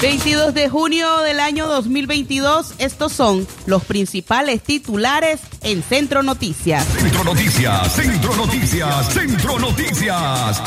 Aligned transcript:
22 0.00 0.54
de 0.54 0.68
junio 0.68 1.18
del 1.22 1.40
año 1.40 1.66
2022, 1.66 2.74
estos 2.78 3.12
son 3.12 3.44
los 3.66 3.82
principales 3.84 4.62
titulares 4.62 5.40
en 5.62 5.82
Centro 5.82 6.22
Noticias. 6.22 6.84
Centro 6.84 7.24
Noticias, 7.24 7.92
Centro 7.94 8.36
Noticias, 8.36 9.12
Centro 9.12 9.58
Noticias. 9.58 10.62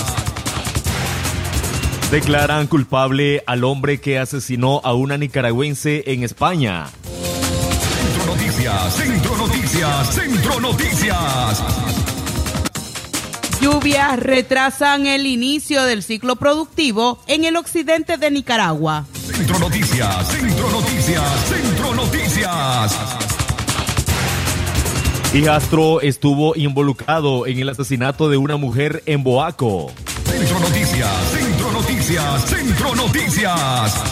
Declaran 2.12 2.68
culpable 2.68 3.42
al 3.48 3.64
hombre 3.64 4.02
que 4.02 4.20
asesinó 4.20 4.82
a 4.84 4.94
una 4.94 5.18
nicaragüense 5.18 6.04
en 6.08 6.24
España. 6.24 6.88
Centro 6.90 8.36
Noticias, 8.36 8.96
Centro 8.96 9.38
Noticias, 9.38 10.14
Centro 10.14 10.60
Noticias. 10.60 11.64
Lluvias 13.62 14.20
retrasan 14.20 15.06
el 15.06 15.26
inicio 15.26 15.84
del 15.86 16.04
ciclo 16.04 16.36
productivo 16.36 17.20
en 17.28 17.46
el 17.46 17.56
occidente 17.56 18.18
de 18.18 18.30
Nicaragua. 18.30 19.06
Centro 19.34 19.60
Noticias, 19.60 20.28
Centro 20.28 20.70
Noticias, 20.72 21.24
Centro 21.48 21.96
Noticias. 21.96 22.98
Hijastro 25.34 26.02
estuvo 26.02 26.54
involucrado 26.58 27.48
en 27.48 27.60
el 27.60 27.70
asesinato 27.70 28.30
de 28.30 28.36
una 28.36 28.58
mujer 28.58 29.02
en 29.06 29.24
Boaco. 29.24 29.92
Centro 30.26 30.60
Noticias, 30.60 31.10
Centro 31.32 31.72
Noticias, 31.72 32.46
Centro 32.46 32.96
Noticias. 32.96 34.04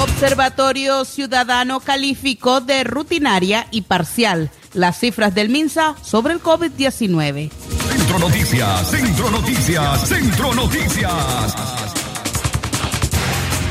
Observatorio 0.00 1.04
Ciudadano 1.04 1.80
calificó 1.80 2.62
de 2.62 2.84
rutinaria 2.84 3.66
y 3.70 3.82
parcial 3.82 4.50
las 4.72 4.98
cifras 4.98 5.34
del 5.34 5.50
MINSA 5.50 5.94
sobre 6.02 6.32
el 6.32 6.42
COVID-19. 6.42 7.50
Centro 7.50 8.18
Noticias, 8.18 8.90
Centro 8.90 9.30
Noticias, 9.30 10.08
Centro 10.08 10.54
Noticias. 10.54 11.87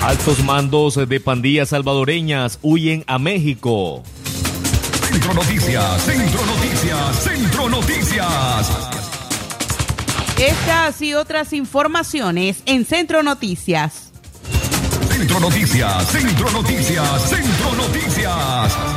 Altos 0.08 0.42
mandos 0.42 0.96
de 0.96 1.20
pandillas 1.20 1.68
salvadoreñas 1.68 2.60
huyen 2.62 3.04
a 3.08 3.20
México. 3.20 4.04
Centro 5.02 5.34
Noticias, 5.34 6.02
Centro 6.02 6.46
Noticias, 6.46 7.24
Centro 7.24 7.70
Noticias. 7.70 8.90
Estas 10.40 11.02
y 11.02 11.14
otras 11.14 11.52
informaciones 11.52 12.64
en 12.66 12.86
Centro 12.86 13.22
Noticias. 13.22 14.14
Centro 15.10 15.42
Noticias, 15.42 16.08
Centro 16.10 16.52
Noticias, 16.52 17.30
Centro 17.30 17.76
Noticias. 17.76 18.97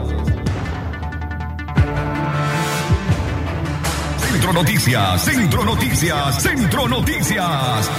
Centro 4.31 4.53
Noticias, 4.53 5.25
Centro 5.25 5.65
Noticias, 5.65 6.41
Centro 6.41 6.87
Noticias. 6.87 7.91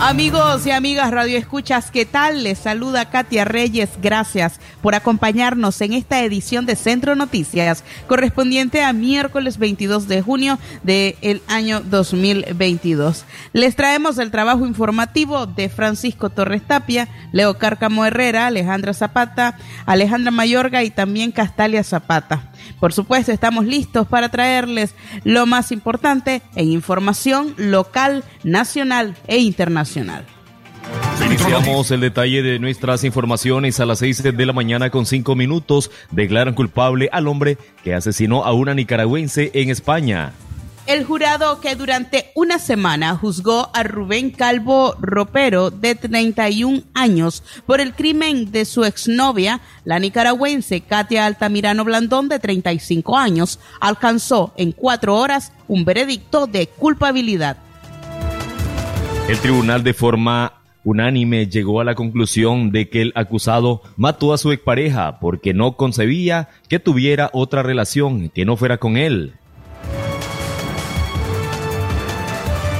Amigos 0.00 0.66
y 0.66 0.70
amigas 0.70 1.10
Radio 1.10 1.36
Escuchas, 1.36 1.90
¿qué 1.90 2.06
tal? 2.06 2.42
Les 2.42 2.58
saluda 2.58 3.10
Katia 3.10 3.44
Reyes. 3.44 3.90
Gracias 4.00 4.58
por 4.80 4.94
acompañarnos 4.94 5.78
en 5.82 5.92
esta 5.92 6.22
edición 6.22 6.64
de 6.64 6.74
Centro 6.74 7.14
Noticias, 7.16 7.84
correspondiente 8.06 8.82
a 8.82 8.94
miércoles 8.94 9.58
22 9.58 10.08
de 10.08 10.22
junio 10.22 10.58
del 10.82 11.42
año 11.48 11.80
2022. 11.80 13.26
Les 13.52 13.76
traemos 13.76 14.16
el 14.16 14.30
trabajo 14.30 14.66
informativo 14.66 15.46
de 15.46 15.68
Francisco 15.68 16.30
Torres 16.30 16.62
Tapia, 16.66 17.08
Leo 17.32 17.58
Cárcamo 17.58 18.06
Herrera, 18.06 18.46
Alejandra 18.46 18.94
Zapata, 18.94 19.58
Alejandra 19.84 20.30
Mayorga 20.30 20.82
y 20.82 20.90
también 20.90 21.30
Castalia 21.30 21.84
Zapata. 21.84 22.52
Por 22.80 22.92
supuesto, 22.92 23.32
estamos 23.32 23.64
listos 23.64 24.06
para 24.06 24.28
traerles 24.28 24.94
lo 25.24 25.46
más 25.46 25.72
importante 25.72 26.42
en 26.54 26.70
información 26.70 27.54
local, 27.56 28.24
nacional 28.44 29.16
e 29.26 29.38
internacional. 29.38 30.24
Iniciamos 31.24 31.90
el 31.90 32.00
detalle 32.00 32.42
de 32.42 32.58
nuestras 32.58 33.02
informaciones 33.02 33.80
a 33.80 33.86
las 33.86 33.98
6 33.98 34.22
de 34.22 34.46
la 34.46 34.52
mañana 34.52 34.90
con 34.90 35.06
5 35.06 35.34
minutos. 35.34 35.90
Declaran 36.10 36.54
culpable 36.54 37.08
al 37.10 37.26
hombre 37.26 37.58
que 37.82 37.94
asesinó 37.94 38.44
a 38.44 38.52
una 38.52 38.74
nicaragüense 38.74 39.50
en 39.54 39.70
España. 39.70 40.32
El 40.86 41.04
jurado 41.04 41.60
que 41.60 41.74
durante 41.74 42.30
una 42.36 42.60
semana 42.60 43.16
juzgó 43.16 43.70
a 43.74 43.82
Rubén 43.82 44.30
Calvo 44.30 44.94
Ropero, 45.00 45.72
de 45.72 45.96
31 45.96 46.82
años, 46.94 47.42
por 47.66 47.80
el 47.80 47.92
crimen 47.92 48.52
de 48.52 48.64
su 48.64 48.84
exnovia, 48.84 49.60
la 49.84 49.98
nicaragüense 49.98 50.82
Katia 50.82 51.26
Altamirano 51.26 51.84
Blandón, 51.84 52.28
de 52.28 52.38
35 52.38 53.18
años, 53.18 53.58
alcanzó 53.80 54.54
en 54.56 54.70
cuatro 54.70 55.16
horas 55.16 55.52
un 55.66 55.84
veredicto 55.84 56.46
de 56.46 56.68
culpabilidad. 56.68 57.56
El 59.28 59.38
tribunal 59.38 59.82
de 59.82 59.92
forma 59.92 60.52
unánime 60.84 61.48
llegó 61.48 61.80
a 61.80 61.84
la 61.84 61.96
conclusión 61.96 62.70
de 62.70 62.88
que 62.88 63.02
el 63.02 63.12
acusado 63.16 63.82
mató 63.96 64.32
a 64.32 64.38
su 64.38 64.52
expareja 64.52 65.18
porque 65.18 65.52
no 65.52 65.76
concebía 65.76 66.48
que 66.68 66.78
tuviera 66.78 67.28
otra 67.32 67.64
relación 67.64 68.28
que 68.28 68.44
no 68.44 68.56
fuera 68.56 68.78
con 68.78 68.96
él. 68.96 69.34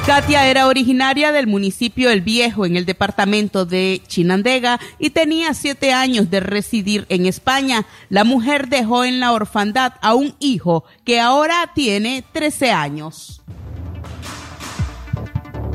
Katia 0.07 0.47
era 0.47 0.69
originaria 0.69 1.33
del 1.33 1.49
municipio 1.49 2.11
El 2.11 2.21
Viejo 2.21 2.65
en 2.65 2.77
el 2.77 2.87
departamento 2.87 3.67
de 3.67 4.01
Chinandega 4.07 4.79
y 5.01 5.11
tenía 5.11 5.53
siete 5.53 5.93
años 5.93 6.31
de 6.31 6.39
residir 6.39 7.07
en 7.09 7.27
España. 7.27 7.87
La 8.09 8.23
mujer 8.23 8.69
dejó 8.69 9.05
en 9.05 9.19
la 9.19 9.33
orfandad 9.33 9.95
a 10.03 10.15
un 10.15 10.37
hijo 10.39 10.85
que 11.05 11.19
ahora 11.19 11.73
tiene 11.75 12.23
13 12.33 12.71
años. 12.71 13.43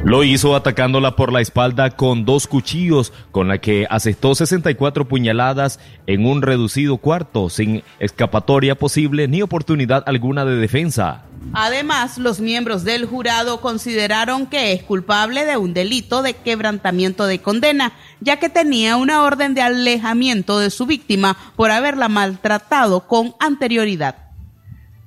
Lo 0.04 0.24
hizo 0.24 0.56
atacándola 0.56 1.16
por 1.16 1.32
la 1.32 1.42
espalda 1.42 1.92
con 1.92 2.26
dos 2.26 2.48
cuchillos, 2.48 3.14
con 3.30 3.48
la 3.48 3.60
que 3.60 3.86
asestó 3.88 4.34
64 4.34 5.08
puñaladas 5.08 5.80
en 6.08 6.26
un 6.26 6.42
reducido 6.42 6.98
cuarto, 6.98 7.52
sin 7.52 7.84
escapatoria 8.00 8.74
posible 8.74 9.28
ni 9.28 9.44
oportunidad 9.44 10.04
alguna 10.08 10.44
de 10.44 10.56
defensa. 10.56 11.26
Además, 11.54 12.18
los 12.18 12.40
miembros 12.40 12.84
del 12.84 13.06
jurado 13.06 13.62
consideraron 13.62 14.48
que 14.48 14.74
es 14.74 14.82
culpable 14.82 15.46
de 15.46 15.58
un 15.58 15.76
delito 15.76 16.24
de 16.24 16.34
quebrantamiento 16.34 17.28
de 17.28 17.40
condena, 17.40 17.94
ya 18.22 18.38
que 18.38 18.50
tenía 18.50 18.98
una 18.98 19.22
orden 19.22 19.54
de 19.54 19.62
alejamiento 19.62 20.58
de 20.58 20.72
su 20.72 20.88
víctima 20.88 21.38
por 21.56 21.70
haberla 21.70 22.10
maltratado 22.10 23.02
con 23.08 23.36
anterioridad. 23.40 24.21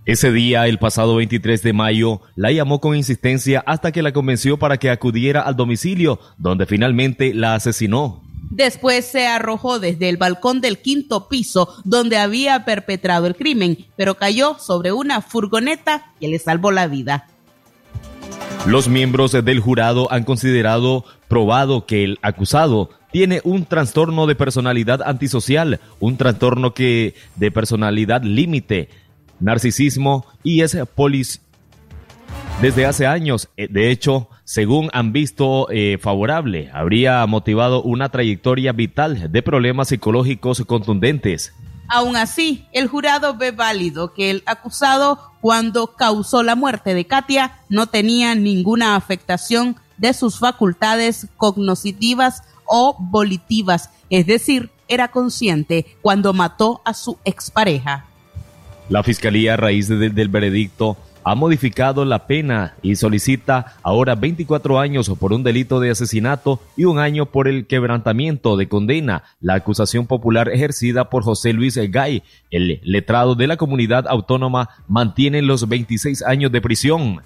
Ese 0.07 0.31
día, 0.33 0.67
el 0.67 0.79
pasado 0.79 1.17
23 1.17 1.63
de 1.63 1.73
mayo, 1.73 2.21
la 2.37 2.53
llamó 2.53 2.79
con 2.79 2.95
insistencia 2.95 3.65
hasta 3.67 3.91
que 3.91 4.03
la 4.03 4.13
convenció 4.13 4.59
para 4.59 4.77
que 4.77 4.91
acudiera 4.91 5.41
al 5.41 5.57
domicilio, 5.57 6.21
donde 6.37 6.67
finalmente 6.67 7.33
la 7.33 7.55
asesinó. 7.55 8.23
Después 8.51 9.07
se 9.07 9.27
arrojó 9.27 9.79
desde 9.79 10.11
el 10.11 10.19
balcón 10.19 10.61
del 10.61 10.79
quinto 10.79 11.27
piso 11.31 11.71
donde 11.85 12.19
había 12.19 12.67
perpetrado 12.67 13.27
el 13.27 13.35
crimen, 13.35 13.79
pero 13.97 14.17
cayó 14.17 14.59
sobre 14.59 14.93
una 14.93 15.23
furgoneta 15.23 16.13
que 16.21 16.29
le 16.29 16.39
salvó 16.39 16.71
la 16.71 16.87
vida. 16.87 17.29
Los 18.67 18.89
miembros 18.89 19.33
del 19.33 19.61
jurado 19.61 20.13
han 20.13 20.25
considerado 20.25 21.07
probado 21.29 21.87
que 21.87 22.05
el 22.05 22.19
acusado 22.21 22.91
tiene 23.11 23.41
un 23.45 23.65
trastorno 23.65 24.27
de 24.27 24.35
personalidad 24.35 25.01
antisocial, 25.01 25.81
un 26.01 26.17
trastorno 26.17 26.75
que 26.75 27.15
de 27.37 27.51
personalidad 27.51 28.23
límite, 28.23 28.89
narcisismo 29.41 30.27
y 30.43 30.63
es 30.63 30.77
polis 30.95 31.41
desde 32.61 32.87
hace 32.87 33.07
años. 33.07 33.49
Eh, 33.57 33.69
de 33.71 33.91
hecho, 33.91 34.29
según 34.45 34.91
han 34.93 35.13
visto 35.13 35.69
eh, 35.71 35.99
favorable, 36.01 36.71
habría 36.73 37.27
motivado 37.27 37.83
una 37.83 38.11
trayectoria 38.11 38.73
vital 38.73 39.31
de 39.31 39.43
problemas 39.43 39.89
psicológicos 39.89 40.63
contundentes. 40.67 41.53
Aún 41.89 42.17
así, 42.17 42.67
el 42.73 42.89
jurado 42.89 43.37
ve 43.37 43.51
válido 43.51 44.15
que 44.15 44.31
el 44.31 44.43
acusado, 44.47 45.19
cuando 45.41 45.89
causó 45.89 46.43
la 46.43 46.57
muerte 46.57 46.95
de 46.95 47.07
Katia, 47.07 47.59
no 47.69 47.87
tenía 47.87 48.35
ninguna 48.35 48.97
afectación 48.97 49.77
de 49.99 50.15
sus 50.15 50.39
facultades 50.39 51.29
cognitivas 51.37 52.43
o 52.67 52.97
volitivas, 52.99 53.91
es 54.09 54.27
decir, 54.27 54.71
era 54.89 55.09
consciente 55.09 55.97
cuando 56.03 56.33
mató 56.33 56.81
a 56.85 56.95
su 56.95 57.19
expareja. 57.25 58.07
La 58.89 59.03
Fiscalía, 59.03 59.55
a 59.55 59.57
raíz 59.57 59.89
del 59.89 60.29
veredicto, 60.29 60.99
ha 61.25 61.35
modificado 61.35 62.05
la 62.05 62.27
pena 62.27 62.75
y 62.83 62.97
solicita 62.97 63.77
ahora 63.83 64.15
24 64.15 64.79
años 64.79 65.11
por 65.19 65.33
un 65.33 65.43
delito 65.43 65.81
de 65.81 65.91
asesinato 65.91 66.61
y 66.77 66.85
un 66.85 66.99
año 66.99 67.27
por 67.27 67.49
el 67.49 67.67
quebrantamiento 67.67 68.59
de 68.59 68.69
condena. 68.69 69.25
La 69.41 69.55
acusación 69.55 70.07
popular 70.07 70.51
ejercida 70.51 71.09
por 71.09 71.25
José 71.25 71.55
Luis 71.55 71.77
Gay, 71.77 72.23
el 72.51 72.81
letrado 72.85 73.35
de 73.35 73.47
la 73.47 73.57
comunidad 73.57 74.07
autónoma, 74.07 74.69
mantiene 74.87 75.41
los 75.41 75.67
26 75.67 76.23
años 76.23 76.53
de 76.53 76.61
prisión. 76.61 77.23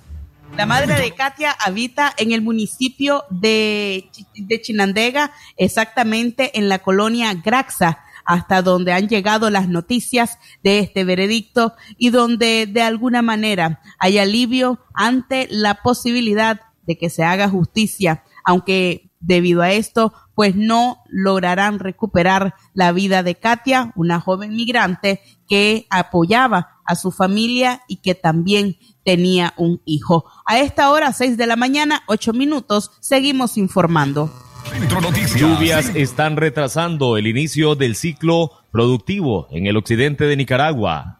La 0.56 0.64
madre 0.64 0.94
de 0.94 1.10
Katia 1.10 1.50
habita 1.50 2.14
en 2.16 2.30
el 2.32 2.40
municipio 2.40 3.24
de, 3.30 4.08
de 4.34 4.60
Chinandega, 4.60 5.32
exactamente 5.56 6.56
en 6.56 6.68
la 6.68 6.78
colonia 6.78 7.34
Graxa 7.34 7.98
hasta 8.28 8.60
donde 8.60 8.92
han 8.92 9.08
llegado 9.08 9.48
las 9.48 9.70
noticias 9.70 10.38
de 10.62 10.80
este 10.80 11.02
veredicto 11.04 11.72
y 11.96 12.10
donde 12.10 12.66
de 12.66 12.82
alguna 12.82 13.22
manera 13.22 13.80
hay 13.98 14.18
alivio 14.18 14.80
ante 14.92 15.48
la 15.50 15.82
posibilidad 15.82 16.60
de 16.86 16.98
que 16.98 17.08
se 17.08 17.24
haga 17.24 17.48
justicia, 17.48 18.24
aunque 18.44 19.10
debido 19.18 19.62
a 19.62 19.72
esto 19.72 20.12
pues 20.34 20.54
no 20.54 20.98
lograrán 21.08 21.78
recuperar 21.78 22.54
la 22.74 22.92
vida 22.92 23.22
de 23.22 23.34
Katia, 23.36 23.92
una 23.96 24.20
joven 24.20 24.54
migrante 24.54 25.22
que 25.48 25.86
apoyaba 25.88 26.76
a 26.84 26.96
su 26.96 27.10
familia 27.10 27.80
y 27.88 27.96
que 27.96 28.14
también 28.14 28.76
tenía 29.06 29.54
un 29.56 29.80
hijo. 29.86 30.26
A 30.44 30.58
esta 30.58 30.90
hora, 30.90 31.14
seis 31.14 31.38
de 31.38 31.46
la 31.46 31.56
mañana, 31.56 32.02
ocho 32.06 32.34
minutos, 32.34 32.90
seguimos 33.00 33.56
informando. 33.56 34.30
Centro 34.70 35.00
Noticias. 35.00 35.40
Lluvias 35.40 35.90
están 35.94 36.36
retrasando 36.36 37.16
el 37.16 37.26
inicio 37.26 37.74
del 37.74 37.96
ciclo 37.96 38.52
productivo 38.70 39.48
en 39.50 39.66
el 39.66 39.76
occidente 39.76 40.24
de 40.24 40.36
Nicaragua. 40.36 41.18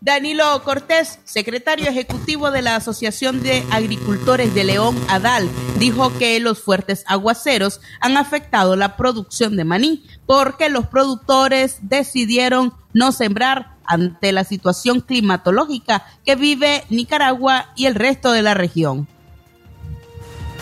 Danilo 0.00 0.62
Cortés, 0.62 1.18
secretario 1.24 1.88
ejecutivo 1.88 2.52
de 2.52 2.62
la 2.62 2.76
Asociación 2.76 3.42
de 3.42 3.64
Agricultores 3.72 4.54
de 4.54 4.62
León, 4.62 4.96
ADAL, 5.08 5.48
dijo 5.78 6.16
que 6.18 6.38
los 6.38 6.62
fuertes 6.62 7.04
aguaceros 7.08 7.80
han 8.00 8.16
afectado 8.16 8.76
la 8.76 8.96
producción 8.96 9.56
de 9.56 9.64
maní 9.64 10.04
porque 10.24 10.68
los 10.68 10.86
productores 10.86 11.78
decidieron 11.82 12.74
no 12.92 13.10
sembrar 13.10 13.76
ante 13.84 14.30
la 14.30 14.44
situación 14.44 15.00
climatológica 15.00 16.04
que 16.24 16.36
vive 16.36 16.84
Nicaragua 16.90 17.72
y 17.74 17.86
el 17.86 17.96
resto 17.96 18.30
de 18.30 18.42
la 18.42 18.54
región. 18.54 19.08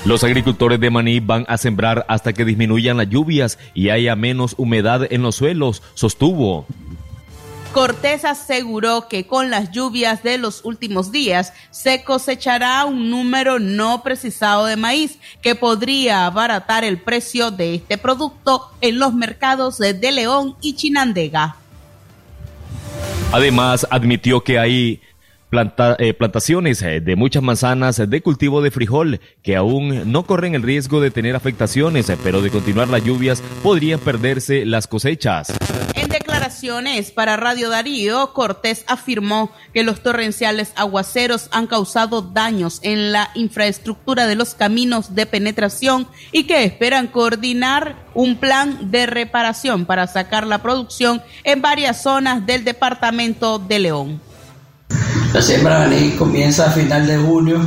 Los 0.06 0.22
agricultores 0.22 0.78
de 0.78 0.88
maní 0.88 1.18
van 1.18 1.44
a 1.48 1.58
sembrar 1.58 2.06
hasta 2.08 2.32
que 2.32 2.44
disminuyan 2.44 2.96
las 2.96 3.10
lluvias 3.10 3.58
y 3.74 3.88
haya 3.88 4.14
menos 4.14 4.54
humedad 4.56 5.12
en 5.12 5.22
los 5.22 5.34
suelos, 5.34 5.82
sostuvo. 5.94 6.64
Cortés 7.72 8.24
aseguró 8.24 9.08
que 9.08 9.26
con 9.26 9.50
las 9.50 9.72
lluvias 9.72 10.22
de 10.22 10.38
los 10.38 10.64
últimos 10.64 11.10
días 11.10 11.52
se 11.72 12.04
cosechará 12.04 12.84
un 12.84 13.10
número 13.10 13.58
no 13.58 14.04
precisado 14.04 14.66
de 14.66 14.76
maíz 14.76 15.18
que 15.42 15.56
podría 15.56 16.26
abaratar 16.26 16.84
el 16.84 16.98
precio 16.98 17.50
de 17.50 17.74
este 17.74 17.98
producto 17.98 18.70
en 18.80 19.00
los 19.00 19.12
mercados 19.12 19.78
de 19.78 20.12
León 20.12 20.54
y 20.60 20.76
Chinandega. 20.76 21.56
Además, 23.32 23.84
admitió 23.90 24.44
que 24.44 24.60
hay 24.60 25.00
eh, 25.98 26.12
plantaciones 26.12 26.82
eh, 26.82 27.00
de 27.00 27.16
muchas 27.16 27.42
manzanas 27.42 28.02
de 28.08 28.20
cultivo 28.20 28.62
de 28.62 28.70
frijol 28.72 29.20
que 29.42 29.56
aún 29.56 30.10
no 30.10 30.26
corren 30.26 30.54
el 30.54 30.62
riesgo 30.62 31.00
de 31.00 31.10
tener 31.10 31.36
afectaciones, 31.36 32.10
eh, 32.10 32.18
pero 32.22 32.42
de 32.42 32.50
continuar 32.50 32.88
las 32.88 33.04
lluvias 33.04 33.42
podrían 33.62 34.00
perderse 34.00 34.66
las 34.66 34.86
cosechas. 34.86 35.52
En 35.94 36.08
declaraciones 36.08 37.10
para 37.12 37.36
Radio 37.36 37.70
Darío, 37.70 38.32
Cortés 38.32 38.84
afirmó 38.88 39.50
que 39.72 39.84
los 39.84 40.02
torrenciales 40.02 40.72
aguaceros 40.74 41.48
han 41.52 41.68
causado 41.68 42.22
daños 42.22 42.80
en 42.82 43.12
la 43.12 43.30
infraestructura 43.34 44.26
de 44.26 44.34
los 44.34 44.54
caminos 44.54 45.14
de 45.14 45.26
penetración 45.26 46.08
y 46.32 46.44
que 46.44 46.64
esperan 46.64 47.06
coordinar 47.06 47.96
un 48.14 48.36
plan 48.36 48.90
de 48.90 49.06
reparación 49.06 49.86
para 49.86 50.06
sacar 50.06 50.46
la 50.46 50.60
producción 50.60 51.22
en 51.44 51.62
varias 51.62 52.02
zonas 52.02 52.44
del 52.44 52.64
departamento 52.64 53.58
de 53.58 53.78
León. 53.78 54.25
La 55.36 55.42
siembra 55.42 55.80
de 55.80 55.96
anís 55.98 56.14
comienza 56.14 56.64
a 56.64 56.70
final 56.70 57.06
de 57.06 57.18
junio 57.18 57.60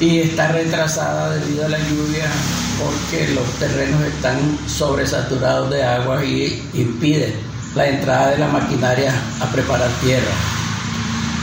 y 0.00 0.18
está 0.18 0.50
retrasada 0.50 1.32
debido 1.36 1.64
a 1.64 1.68
la 1.68 1.78
lluvia 1.78 2.28
porque 2.76 3.32
los 3.34 3.48
terrenos 3.60 4.02
están 4.02 4.36
sobresaturados 4.66 5.70
de 5.70 5.84
agua 5.84 6.24
y 6.24 6.60
impiden 6.74 7.34
la 7.76 7.86
entrada 7.86 8.32
de 8.32 8.38
la 8.38 8.48
maquinaria 8.48 9.14
a 9.40 9.46
preparar 9.52 9.88
tierra. 10.02 10.32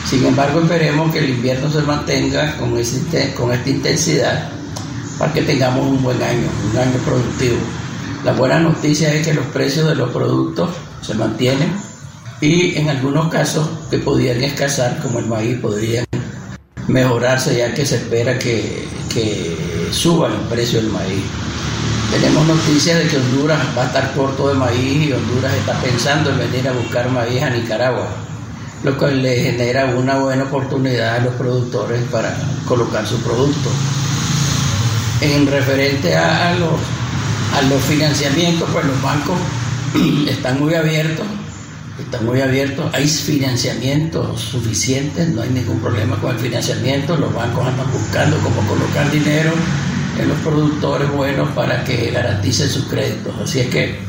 Sin 0.05 0.25
embargo, 0.25 0.59
esperemos 0.59 1.09
que 1.13 1.19
el 1.19 1.29
invierno 1.29 1.71
se 1.71 1.83
mantenga 1.83 2.57
con, 2.57 2.71
con 2.71 3.53
esta 3.53 3.69
intensidad 3.69 4.49
para 5.17 5.31
que 5.31 5.41
tengamos 5.43 5.85
un 5.85 6.03
buen 6.03 6.21
año, 6.21 6.49
un 6.69 6.77
año 6.77 6.97
productivo. 7.05 7.55
La 8.25 8.33
buena 8.33 8.59
noticia 8.59 9.13
es 9.13 9.25
que 9.25 9.33
los 9.33 9.45
precios 9.45 9.87
de 9.87 9.95
los 9.95 10.11
productos 10.11 10.69
se 11.01 11.13
mantienen 11.13 11.90
y 12.41 12.75
en 12.75 12.89
algunos 12.89 13.29
casos 13.29 13.69
que 13.91 13.99
podían 13.99 14.43
escasar, 14.43 14.99
como 14.99 15.19
el 15.19 15.27
maíz, 15.27 15.59
podrían 15.59 16.05
mejorarse 16.87 17.55
ya 17.55 17.73
que 17.73 17.85
se 17.85 17.97
espera 17.97 18.37
que, 18.37 18.89
suba 19.91 20.27
el 20.27 20.33
precio 20.49 20.81
del 20.81 20.89
maíz. 20.89 21.23
Tenemos 22.11 22.47
noticias 22.47 22.97
de 22.97 23.07
que 23.07 23.17
Honduras 23.17 23.59
va 23.77 23.83
a 23.83 23.85
estar 23.87 24.13
corto 24.13 24.47
de 24.47 24.55
maíz 24.55 25.07
y 25.07 25.11
Honduras 25.11 25.53
está 25.53 25.73
pensando 25.81 26.29
en 26.31 26.39
venir 26.39 26.67
a 26.67 26.71
buscar 26.71 27.09
maíz 27.09 27.43
a 27.43 27.49
Nicaragua, 27.49 28.07
lo 28.83 28.97
que 28.97 29.07
le 29.11 29.51
genera 29.51 29.85
una 29.85 30.17
buena 30.17 30.43
oportunidad 30.43 31.17
a 31.17 31.19
los 31.19 31.35
productores 31.35 32.01
para 32.09 32.35
colocar 32.65 33.05
su 33.05 33.17
producto. 33.21 33.69
En 35.19 35.45
referente 35.45 36.15
a, 36.15 36.55
los, 36.55 36.71
a 37.53 37.61
los 37.69 37.83
financiamientos, 37.83 38.67
pues 38.71 38.85
los 38.85 39.01
bancos 39.01 39.37
están 40.27 40.59
muy 40.59 40.73
abiertos 40.73 41.27
está 42.01 42.21
muy 42.21 42.41
abierto, 42.41 42.89
hay 42.93 43.07
financiamiento 43.07 44.37
suficiente, 44.37 45.25
no 45.27 45.41
hay 45.41 45.49
ningún 45.49 45.79
problema 45.79 46.15
con 46.17 46.31
el 46.31 46.39
financiamiento, 46.39 47.15
los 47.17 47.33
bancos 47.33 47.65
andan 47.65 47.91
buscando 47.91 48.37
cómo 48.39 48.61
colocar 48.67 49.09
dinero 49.11 49.51
en 50.19 50.27
los 50.27 50.37
productores 50.39 51.11
buenos 51.11 51.49
para 51.51 51.83
que 51.83 52.11
garanticen 52.11 52.69
sus 52.69 52.85
créditos. 52.85 53.33
Así 53.41 53.59
es 53.59 53.67
que 53.67 53.99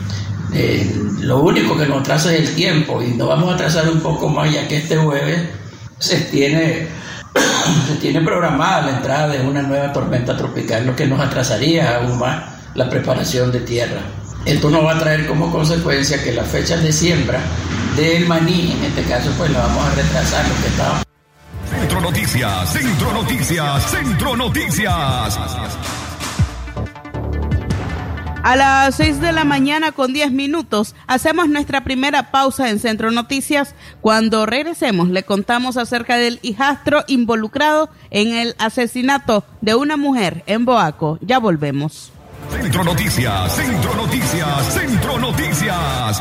eh, 0.54 0.94
lo 1.20 1.42
único 1.42 1.76
que 1.76 1.86
nos 1.86 2.00
atrasa 2.00 2.34
es 2.34 2.48
el 2.48 2.54
tiempo 2.54 3.02
y 3.02 3.14
nos 3.14 3.28
vamos 3.28 3.50
a 3.50 3.54
atrasar 3.54 3.88
un 3.88 4.00
poco 4.00 4.28
más 4.28 4.52
ya 4.52 4.68
que 4.68 4.78
este 4.78 4.96
jueves 4.96 5.48
se 5.98 6.20
tiene, 6.22 6.88
se 7.88 7.94
tiene 8.00 8.20
programada 8.20 8.82
la 8.82 8.96
entrada 8.96 9.28
de 9.28 9.40
una 9.46 9.62
nueva 9.62 9.92
tormenta 9.92 10.36
tropical, 10.36 10.86
lo 10.86 10.96
que 10.96 11.06
nos 11.06 11.20
atrasaría 11.20 11.96
aún 11.96 12.18
más 12.18 12.44
la 12.74 12.88
preparación 12.88 13.52
de 13.52 13.60
tierra. 13.60 14.00
Esto 14.44 14.70
nos 14.70 14.84
va 14.84 14.96
a 14.96 14.98
traer 14.98 15.26
como 15.26 15.52
consecuencia 15.52 16.22
que 16.22 16.32
las 16.32 16.48
fechas 16.48 16.82
de 16.82 16.92
siembra 16.92 17.40
del 17.96 18.26
maní, 18.26 18.72
en 18.72 18.84
este 18.84 19.02
caso, 19.04 19.30
pues 19.36 19.50
la 19.50 19.60
vamos 19.60 19.84
a 19.84 19.94
retrasar 19.94 20.48
lo 20.48 20.54
que 20.62 20.68
estaba. 20.68 21.02
Centro 21.68 22.00
Noticias, 22.00 22.72
Centro 22.72 23.12
Noticias, 23.12 23.90
Centro 23.90 24.36
Noticias. 24.36 25.38
A 28.42 28.56
las 28.56 28.96
6 28.96 29.20
de 29.20 29.32
la 29.32 29.44
mañana 29.44 29.92
con 29.92 30.12
10 30.12 30.32
minutos 30.32 30.96
hacemos 31.06 31.48
nuestra 31.48 31.84
primera 31.84 32.32
pausa 32.32 32.70
en 32.70 32.80
Centro 32.80 33.12
Noticias. 33.12 33.74
Cuando 34.00 34.46
regresemos 34.46 35.08
le 35.08 35.22
contamos 35.22 35.76
acerca 35.76 36.16
del 36.16 36.40
hijastro 36.42 37.04
involucrado 37.06 37.88
en 38.10 38.34
el 38.34 38.56
asesinato 38.58 39.44
de 39.60 39.76
una 39.76 39.96
mujer 39.96 40.42
en 40.46 40.64
Boaco. 40.64 41.18
Ya 41.20 41.38
volvemos. 41.38 42.12
Centro 42.50 42.82
Noticias, 42.82 43.54
Centro 43.54 43.94
Noticias, 43.94 44.74
Centro 44.74 45.18
Noticias. 45.18 46.20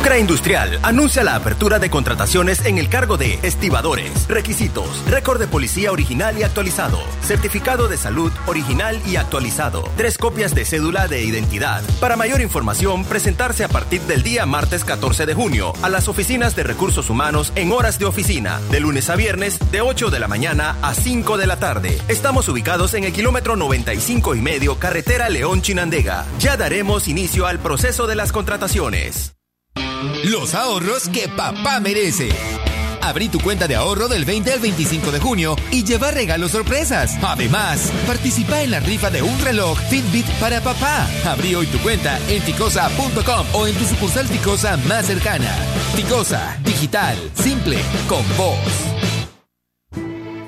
Sucra 0.00 0.18
Industrial 0.18 0.80
anuncia 0.82 1.22
la 1.22 1.34
apertura 1.34 1.78
de 1.78 1.90
contrataciones 1.90 2.64
en 2.64 2.78
el 2.78 2.88
cargo 2.88 3.18
de 3.18 3.38
estibadores. 3.42 4.26
Requisitos: 4.28 4.88
récord 5.06 5.38
de 5.38 5.46
policía 5.46 5.92
original 5.92 6.38
y 6.38 6.42
actualizado, 6.42 6.98
certificado 7.22 7.86
de 7.86 7.98
salud 7.98 8.32
original 8.46 8.98
y 9.06 9.16
actualizado, 9.16 9.86
tres 9.98 10.16
copias 10.16 10.54
de 10.54 10.64
cédula 10.64 11.06
de 11.06 11.22
identidad. 11.22 11.82
Para 12.00 12.16
mayor 12.16 12.40
información, 12.40 13.04
presentarse 13.04 13.62
a 13.62 13.68
partir 13.68 14.00
del 14.00 14.22
día 14.22 14.46
martes 14.46 14.86
14 14.86 15.26
de 15.26 15.34
junio 15.34 15.74
a 15.82 15.90
las 15.90 16.08
oficinas 16.08 16.56
de 16.56 16.62
recursos 16.62 17.10
humanos 17.10 17.52
en 17.54 17.70
horas 17.70 17.98
de 17.98 18.06
oficina, 18.06 18.58
de 18.70 18.80
lunes 18.80 19.10
a 19.10 19.16
viernes, 19.16 19.58
de 19.70 19.82
8 19.82 20.08
de 20.08 20.18
la 20.18 20.28
mañana 20.28 20.78
a 20.80 20.94
5 20.94 21.36
de 21.36 21.46
la 21.46 21.58
tarde. 21.58 22.00
Estamos 22.08 22.48
ubicados 22.48 22.94
en 22.94 23.04
el 23.04 23.12
kilómetro 23.12 23.54
95 23.54 24.34
y 24.34 24.40
medio, 24.40 24.78
carretera 24.78 25.28
León 25.28 25.60
Chinandega. 25.60 26.24
Ya 26.38 26.56
daremos 26.56 27.06
inicio 27.06 27.46
al 27.46 27.58
proceso 27.58 28.06
de 28.06 28.14
las 28.14 28.32
contrataciones. 28.32 29.34
Los 30.24 30.54
ahorros 30.54 31.08
que 31.08 31.28
papá 31.28 31.80
merece. 31.80 32.30
Abrí 33.02 33.28
tu 33.28 33.40
cuenta 33.40 33.66
de 33.66 33.76
ahorro 33.76 34.08
del 34.08 34.24
20 34.24 34.52
al 34.52 34.60
25 34.60 35.10
de 35.10 35.20
junio 35.20 35.56
y 35.70 35.84
lleva 35.84 36.10
regalos 36.10 36.52
sorpresas. 36.52 37.18
Además, 37.22 37.92
participa 38.06 38.62
en 38.62 38.70
la 38.70 38.80
rifa 38.80 39.10
de 39.10 39.22
un 39.22 39.38
reloj 39.40 39.78
Fitbit 39.88 40.26
para 40.38 40.60
papá. 40.60 41.08
Abrí 41.24 41.54
hoy 41.54 41.66
tu 41.66 41.78
cuenta 41.78 42.18
en 42.28 42.42
ficosa.com 42.42 43.46
o 43.54 43.66
en 43.66 43.74
tu 43.74 43.84
sucursal 43.84 44.26
Ficosa 44.26 44.76
más 44.88 45.06
cercana. 45.06 45.50
Ficosa, 45.94 46.58
digital, 46.64 47.16
simple, 47.34 47.78
con 48.08 48.24
vos. 48.36 48.58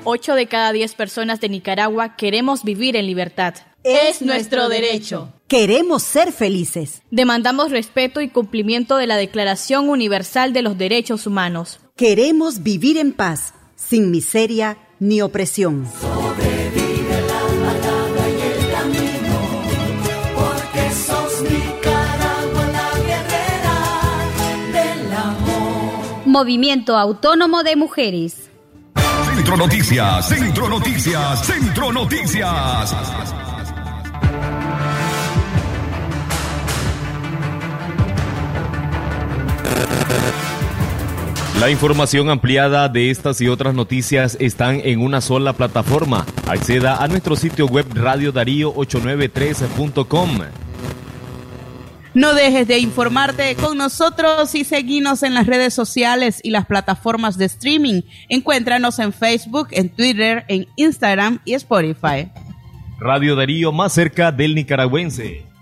8 0.05 0.35
de 0.35 0.47
cada 0.47 0.71
10 0.73 0.95
personas 0.95 1.39
de 1.39 1.49
Nicaragua 1.49 2.15
queremos 2.15 2.63
vivir 2.63 2.95
en 2.95 3.05
libertad. 3.05 3.55
Es 3.83 4.21
nuestro 4.21 4.69
derecho. 4.69 5.31
Queremos 5.53 6.01
ser 6.01 6.31
felices. 6.31 7.03
Demandamos 7.11 7.69
respeto 7.69 8.21
y 8.21 8.29
cumplimiento 8.29 8.97
de 8.97 9.05
la 9.05 9.17
Declaración 9.17 9.87
Universal 9.87 10.51
de 10.51 10.63
los 10.63 10.79
Derechos 10.79 11.27
Humanos. 11.27 11.79
Queremos 11.95 12.63
vivir 12.63 12.97
en 12.97 13.13
paz, 13.13 13.53
sin 13.75 14.09
miseria 14.09 14.79
ni 14.97 15.21
opresión. 15.21 15.87
Sobrevive 16.01 17.21
la 17.27 17.39
palabra 17.67 18.29
y 18.29 18.41
el 18.41 18.71
camino, 18.71 19.37
porque 20.33 20.89
sos 20.91 21.43
Nicaragua 21.43 22.65
la 22.71 22.89
guerrera 23.05 23.77
del 24.71 25.13
amor. 25.13 26.25
Movimiento 26.25 26.97
Autónomo 26.97 27.61
de 27.61 27.75
Mujeres. 27.75 28.49
Centro 29.35 29.55
Noticias, 29.57 30.27
Centro 30.29 30.67
Noticias, 30.67 31.45
Centro 31.45 31.91
Noticias. 31.93 33.52
La 41.63 41.71
información 41.71 42.29
ampliada 42.29 42.89
de 42.89 43.09
estas 43.09 43.39
y 43.39 43.47
otras 43.47 43.73
noticias 43.73 44.35
están 44.41 44.81
en 44.83 44.99
una 44.99 45.21
sola 45.21 45.53
plataforma. 45.53 46.25
Acceda 46.45 47.01
a 47.01 47.07
nuestro 47.07 47.37
sitio 47.37 47.67
web 47.67 47.85
radiodarío893.com. 47.93 50.39
No 52.13 52.33
dejes 52.33 52.67
de 52.67 52.79
informarte 52.79 53.55
con 53.55 53.77
nosotros 53.77 54.53
y 54.55 54.65
seguinos 54.65 55.23
en 55.23 55.33
las 55.33 55.47
redes 55.47 55.73
sociales 55.73 56.41
y 56.43 56.49
las 56.49 56.65
plataformas 56.65 57.37
de 57.37 57.45
streaming. 57.45 58.01
Encuéntranos 58.27 58.99
en 58.99 59.13
Facebook, 59.13 59.69
en 59.71 59.87
Twitter, 59.87 60.43
en 60.49 60.67
Instagram 60.75 61.39
y 61.45 61.53
Spotify. 61.53 62.29
Radio 62.99 63.37
Darío 63.37 63.71
más 63.71 63.93
cerca 63.93 64.33
del 64.33 64.53
nicaragüense. 64.53 65.52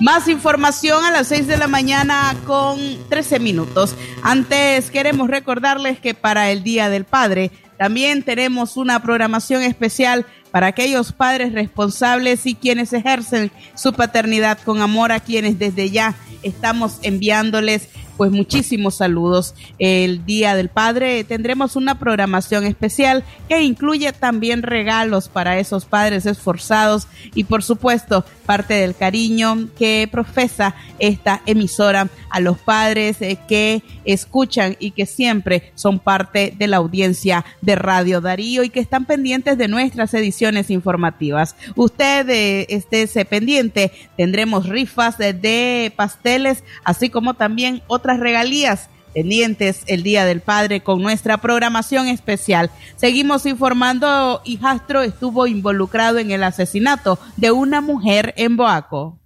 Más 0.00 0.26
información 0.26 1.04
a 1.04 1.10
las 1.10 1.28
6 1.28 1.46
de 1.46 1.58
la 1.58 1.68
mañana 1.68 2.34
con 2.46 2.78
13 3.08 3.38
minutos. 3.38 3.94
Antes 4.22 4.90
queremos 4.90 5.28
recordarles 5.28 6.00
que 6.00 6.14
para 6.14 6.50
el 6.50 6.62
Día 6.62 6.88
del 6.88 7.04
Padre 7.04 7.50
también 7.78 8.22
tenemos 8.22 8.76
una 8.76 9.02
programación 9.02 9.62
especial 9.62 10.26
para 10.50 10.68
aquellos 10.68 11.12
padres 11.12 11.52
responsables 11.52 12.46
y 12.46 12.54
quienes 12.54 12.92
ejercen 12.92 13.50
su 13.74 13.92
paternidad 13.92 14.58
con 14.60 14.80
amor 14.82 15.12
a 15.12 15.20
quienes 15.20 15.58
desde 15.58 15.90
ya 15.90 16.14
estamos 16.42 16.98
enviándoles 17.02 17.88
pues 18.16 18.30
muchísimos 18.30 18.96
saludos. 18.96 19.54
El 19.78 20.24
Día 20.24 20.54
del 20.54 20.68
Padre 20.68 21.24
tendremos 21.24 21.76
una 21.76 21.98
programación 21.98 22.64
especial 22.64 23.24
que 23.48 23.62
incluye 23.62 24.12
también 24.12 24.62
regalos 24.62 25.28
para 25.28 25.58
esos 25.58 25.84
padres 25.84 26.26
esforzados 26.26 27.08
y 27.34 27.44
por 27.44 27.62
supuesto 27.62 28.24
parte 28.46 28.74
del 28.74 28.94
cariño 28.94 29.68
que 29.78 30.08
profesa 30.10 30.74
esta 30.98 31.42
emisora 31.46 32.08
a 32.30 32.40
los 32.40 32.58
padres 32.58 33.20
eh, 33.20 33.38
que 33.48 33.82
escuchan 34.04 34.76
y 34.78 34.92
que 34.92 35.06
siempre 35.06 35.72
son 35.74 35.98
parte 35.98 36.54
de 36.56 36.66
la 36.66 36.78
audiencia 36.78 37.44
de 37.60 37.76
Radio 37.76 38.20
Darío 38.20 38.62
y 38.62 38.70
que 38.70 38.80
están 38.80 39.04
pendientes 39.04 39.58
de 39.58 39.68
nuestras 39.68 40.14
ediciones 40.14 40.70
informativas. 40.70 41.56
Usted 41.76 42.28
eh, 42.30 42.66
esté 42.68 43.06
pendiente, 43.24 43.92
tendremos 44.16 44.68
rifas 44.68 45.18
de, 45.18 45.32
de 45.32 45.92
pasteles, 45.94 46.64
así 46.84 47.10
como 47.10 47.34
también 47.34 47.82
otras 47.86 48.11
regalías 48.18 48.88
pendientes 49.12 49.82
el 49.86 50.02
Día 50.02 50.24
del 50.24 50.40
Padre 50.40 50.80
con 50.80 51.02
nuestra 51.02 51.38
programación 51.38 52.08
especial. 52.08 52.70
Seguimos 52.96 53.46
informando, 53.46 54.40
hijastro 54.44 55.02
estuvo 55.02 55.46
involucrado 55.46 56.18
en 56.18 56.30
el 56.30 56.42
asesinato 56.42 57.18
de 57.36 57.50
una 57.50 57.80
mujer 57.80 58.34
en 58.36 58.56
Boaco. 58.56 59.18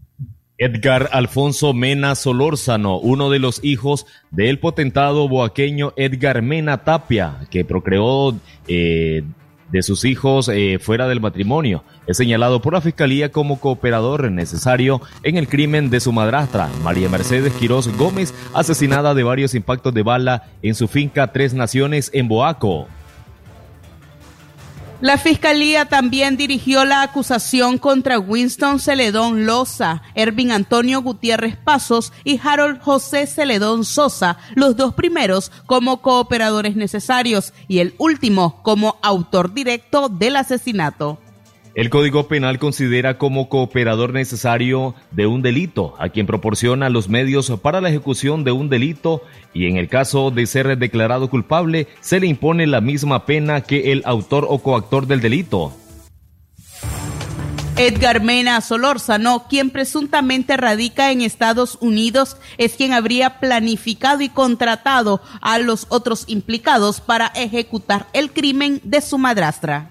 Edgar 0.58 1.10
Alfonso 1.12 1.74
Mena 1.74 2.14
Solórzano, 2.14 2.98
uno 2.98 3.28
de 3.28 3.38
los 3.38 3.62
hijos 3.62 4.06
del 4.30 4.58
potentado 4.58 5.28
boaqueño 5.28 5.92
Edgar 5.96 6.40
Mena 6.40 6.82
Tapia, 6.82 7.40
que 7.50 7.64
procreó 7.64 8.34
eh, 8.66 9.22
de 9.70 9.82
sus 9.82 10.06
hijos 10.06 10.48
eh, 10.48 10.78
fuera 10.80 11.08
del 11.08 11.20
matrimonio. 11.20 11.84
Es 12.06 12.18
señalado 12.18 12.62
por 12.62 12.72
la 12.72 12.80
Fiscalía 12.80 13.32
como 13.32 13.58
cooperador 13.58 14.30
necesario 14.30 15.00
en 15.24 15.36
el 15.36 15.48
crimen 15.48 15.90
de 15.90 16.00
su 16.00 16.12
madrastra, 16.12 16.68
María 16.84 17.08
Mercedes 17.08 17.52
Quirós 17.54 17.88
Gómez, 17.96 18.32
asesinada 18.54 19.12
de 19.12 19.24
varios 19.24 19.54
impactos 19.54 19.92
de 19.92 20.02
bala 20.02 20.44
en 20.62 20.76
su 20.76 20.86
finca 20.86 21.32
Tres 21.32 21.52
Naciones 21.52 22.10
en 22.14 22.28
Boaco. 22.28 22.86
La 25.00 25.18
fiscalía 25.18 25.84
también 25.84 26.38
dirigió 26.38 26.86
la 26.86 27.02
acusación 27.02 27.76
contra 27.76 28.18
Winston 28.18 28.78
Celedón 28.78 29.44
Loza, 29.44 30.02
Ervin 30.14 30.52
Antonio 30.52 31.02
Gutiérrez 31.02 31.56
Pasos 31.56 32.14
y 32.24 32.40
Harold 32.42 32.80
José 32.80 33.26
Celedón 33.26 33.84
Sosa, 33.84 34.38
los 34.54 34.74
dos 34.74 34.94
primeros 34.94 35.52
como 35.66 36.00
cooperadores 36.00 36.76
necesarios 36.76 37.52
y 37.68 37.80
el 37.80 37.94
último 37.98 38.62
como 38.62 38.96
autor 39.02 39.52
directo 39.52 40.08
del 40.08 40.36
asesinato. 40.36 41.18
El 41.76 41.90
Código 41.90 42.26
Penal 42.26 42.58
considera 42.58 43.18
como 43.18 43.50
cooperador 43.50 44.14
necesario 44.14 44.94
de 45.10 45.26
un 45.26 45.42
delito 45.42 45.94
a 45.98 46.08
quien 46.08 46.26
proporciona 46.26 46.88
los 46.88 47.10
medios 47.10 47.52
para 47.60 47.82
la 47.82 47.90
ejecución 47.90 48.44
de 48.44 48.52
un 48.52 48.70
delito 48.70 49.20
y 49.52 49.66
en 49.66 49.76
el 49.76 49.90
caso 49.90 50.30
de 50.30 50.46
ser 50.46 50.78
declarado 50.78 51.28
culpable 51.28 51.86
se 52.00 52.18
le 52.18 52.28
impone 52.28 52.66
la 52.66 52.80
misma 52.80 53.26
pena 53.26 53.60
que 53.60 53.92
el 53.92 54.00
autor 54.06 54.46
o 54.48 54.60
coactor 54.60 55.06
del 55.06 55.20
delito. 55.20 55.76
Edgar 57.76 58.22
Mena 58.22 58.62
Solórzano, 58.62 59.44
quien 59.46 59.68
presuntamente 59.68 60.56
radica 60.56 61.12
en 61.12 61.20
Estados 61.20 61.76
Unidos, 61.82 62.38
es 62.56 62.72
quien 62.72 62.94
habría 62.94 63.38
planificado 63.38 64.22
y 64.22 64.30
contratado 64.30 65.20
a 65.42 65.58
los 65.58 65.84
otros 65.90 66.24
implicados 66.26 67.02
para 67.02 67.26
ejecutar 67.26 68.06
el 68.14 68.32
crimen 68.32 68.80
de 68.82 69.02
su 69.02 69.18
madrastra. 69.18 69.90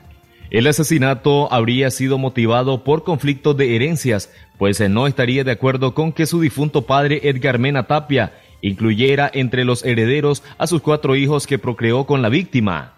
El 0.52 0.68
asesinato 0.68 1.52
habría 1.52 1.90
sido 1.90 2.18
motivado 2.18 2.84
por 2.84 3.04
conflictos 3.04 3.58
de 3.58 3.75
herencias, 3.75 4.30
pues 4.58 4.80
no 4.90 5.08
estaría 5.08 5.44
de 5.44 5.52
acuerdo 5.52 5.94
con 5.94 6.12
que 6.14 6.25
su 6.25 6.40
difunto 6.40 6.84
padre 6.84 7.22
Edgar 7.24 7.60
Mena 7.60 7.88
Tapia 7.88 8.34
incluyera 8.62 9.30
entre 9.34 9.66
los 9.66 9.84
herederos 9.84 10.44
a 10.58 10.68
sus 10.68 10.82
cuatro 10.82 11.16
hijos 11.16 11.48
que 11.48 11.60
procreó 11.60 12.06
con 12.06 12.22
la 12.22 12.30
víctima. 12.30 12.92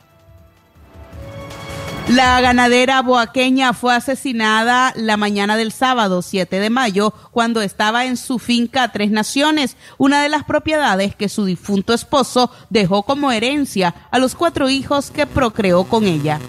La 2.09 2.39
ganadera 2.39 3.01
boaqueña 3.01 3.73
fue 3.73 3.93
asesinada 3.93 4.93
la 4.95 5.17
mañana 5.17 5.57
del 5.57 5.73
sábado 5.73 6.21
7 6.21 6.57
de 6.57 6.69
mayo 6.69 7.13
cuando 7.31 7.61
estaba 7.61 8.05
en 8.05 8.15
su 8.15 8.39
finca 8.39 8.93
Tres 8.93 9.11
Naciones, 9.11 9.75
una 9.97 10.21
de 10.21 10.29
las 10.29 10.45
propiedades 10.45 11.15
que 11.15 11.27
su 11.27 11.43
difunto 11.43 11.93
esposo 11.93 12.49
dejó 12.69 13.03
como 13.03 13.33
herencia 13.33 13.93
a 14.09 14.19
los 14.19 14.35
cuatro 14.35 14.69
hijos 14.69 15.11
que 15.11 15.25
procreó 15.25 15.83
con 15.83 16.05
ella 16.05 16.39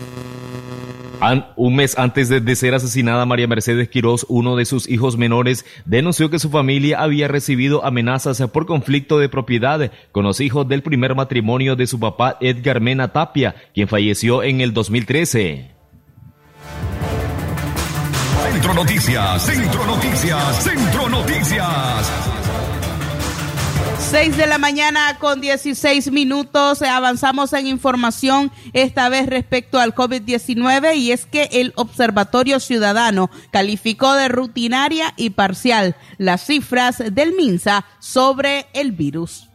un 1.57 1.77
mes 1.77 1.99
antes 1.99 2.29
de, 2.29 2.57
ser 2.57 2.75
asesinada 2.75 3.27
María 3.27 3.47
Mercedes 3.47 3.89
Quirós, 3.89 4.27
uno 4.29 4.57
de 4.57 4.65
sus 4.65 4.89
hijos 4.89 5.17
menores 5.17 5.65
denunció 5.85 6.31
que 6.31 6.39
su 6.39 6.51
familia 6.51 7.01
había 7.01 7.29
recibido 7.29 7.85
amenazas 7.85 8.43
por 8.53 8.67
conflicto 8.67 9.19
de 9.19 9.29
propiedad 9.29 9.91
con 10.13 10.25
los 10.25 10.41
hijos 10.41 10.69
del 10.69 10.83
primer 10.83 11.15
matrimonio 11.15 11.77
de 11.77 11.87
su 11.87 11.99
papá 12.01 12.37
Edgar 12.41 12.81
Mena 12.81 13.09
Tapia, 13.13 13.55
quien 13.75 13.89
falleció 13.89 14.43
en 14.43 14.61
el 14.61 14.73
2013. 14.73 15.71
Centro 18.53 18.75
Noticias, 18.75 19.43
Centro 19.43 19.87
Noticias, 19.87 20.65
Centro 20.65 21.09
Noticias. 21.09 22.48
6 24.11 24.39
de 24.39 24.47
la 24.47 24.57
mañana 24.57 25.19
con 25.19 25.43
16 25.43 26.13
minutos. 26.13 26.81
Avanzamos 26.81 27.53
en 27.53 27.67
información, 27.67 28.51
esta 28.73 29.11
vez 29.11 29.27
respecto 29.27 29.79
al 29.79 29.95
COVID-19, 29.95 30.97
y 30.97 31.13
es 31.13 31.27
que 31.27 31.51
el 31.53 31.75
Observatorio 31.77 32.59
Ciudadano 32.59 33.31
calificó 33.51 34.15
de 34.15 34.29
rutinaria 34.29 35.13
y 35.19 35.31
parcial 35.31 35.95
las 36.17 36.47
cifras 36.47 37.03
del 37.13 37.35
MINSA 37.35 37.85
sobre 37.99 38.65
el 38.73 38.93
virus. 38.93 39.51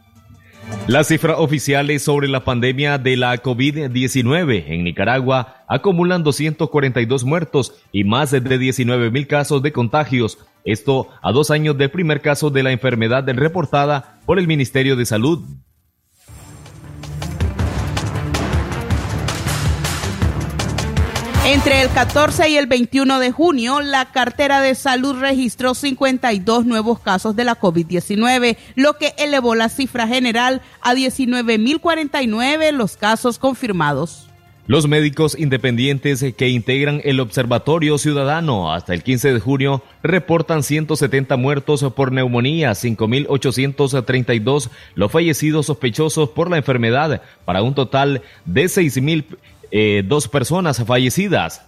Las 0.86 1.08
cifras 1.08 1.36
oficiales 1.40 2.02
sobre 2.02 2.28
la 2.28 2.44
pandemia 2.44 2.98
de 2.98 3.16
la 3.16 3.42
COVID-19 3.42 4.64
en 4.68 4.84
Nicaragua 4.84 5.64
acumulan 5.66 6.22
242 6.22 7.24
muertos 7.24 7.74
y 7.90 8.04
más 8.04 8.30
de 8.30 8.40
19 8.40 9.10
mil 9.10 9.26
casos 9.26 9.62
de 9.62 9.72
contagios. 9.72 10.38
Esto 10.64 11.08
a 11.22 11.32
dos 11.32 11.50
años 11.50 11.76
del 11.76 11.90
primer 11.90 12.20
caso 12.20 12.50
de 12.50 12.62
la 12.62 12.70
enfermedad 12.70 13.24
reportada 13.28 14.13
por 14.26 14.38
el 14.38 14.46
Ministerio 14.46 14.96
de 14.96 15.06
Salud. 15.06 15.42
Entre 21.46 21.82
el 21.82 21.90
14 21.90 22.48
y 22.48 22.56
el 22.56 22.66
21 22.66 23.18
de 23.18 23.30
junio, 23.30 23.82
la 23.82 24.12
cartera 24.12 24.62
de 24.62 24.74
salud 24.74 25.16
registró 25.20 25.74
52 25.74 26.64
nuevos 26.64 27.00
casos 27.00 27.36
de 27.36 27.44
la 27.44 27.60
COVID-19, 27.60 28.56
lo 28.76 28.94
que 28.94 29.14
elevó 29.18 29.54
la 29.54 29.68
cifra 29.68 30.08
general 30.08 30.62
a 30.80 30.94
19.049 30.94 32.72
los 32.72 32.96
casos 32.96 33.38
confirmados. 33.38 34.30
Los 34.66 34.88
médicos 34.88 35.36
independientes 35.38 36.24
que 36.38 36.48
integran 36.48 37.02
el 37.04 37.20
Observatorio 37.20 37.98
Ciudadano 37.98 38.72
hasta 38.72 38.94
el 38.94 39.02
15 39.02 39.34
de 39.34 39.40
junio 39.40 39.82
reportan 40.02 40.62
170 40.62 41.36
muertos 41.36 41.84
por 41.94 42.12
neumonía, 42.12 42.70
5.832 42.70 44.70
los 44.94 45.12
fallecidos 45.12 45.66
sospechosos 45.66 46.30
por 46.30 46.50
la 46.50 46.56
enfermedad, 46.56 47.20
para 47.44 47.60
un 47.60 47.74
total 47.74 48.22
de 48.46 48.64
6.000 48.64 49.26
eh, 49.70 50.02
personas 50.32 50.82
fallecidas. 50.86 51.60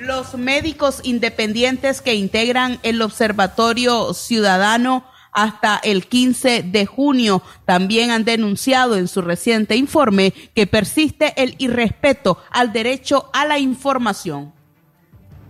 Los 0.00 0.34
médicos 0.34 1.00
independientes 1.02 2.00
que 2.00 2.14
integran 2.14 2.78
el 2.84 3.02
Observatorio 3.02 4.14
Ciudadano 4.14 5.04
hasta 5.32 5.80
el 5.82 6.06
15 6.06 6.62
de 6.62 6.86
junio 6.86 7.42
también 7.64 8.10
han 8.10 8.24
denunciado 8.24 8.96
en 8.96 9.08
su 9.08 9.22
reciente 9.22 9.76
informe 9.76 10.32
que 10.54 10.66
persiste 10.66 11.32
el 11.42 11.56
irrespeto 11.58 12.38
al 12.50 12.72
derecho 12.72 13.30
a 13.32 13.46
la 13.46 13.58
información. 13.58 14.52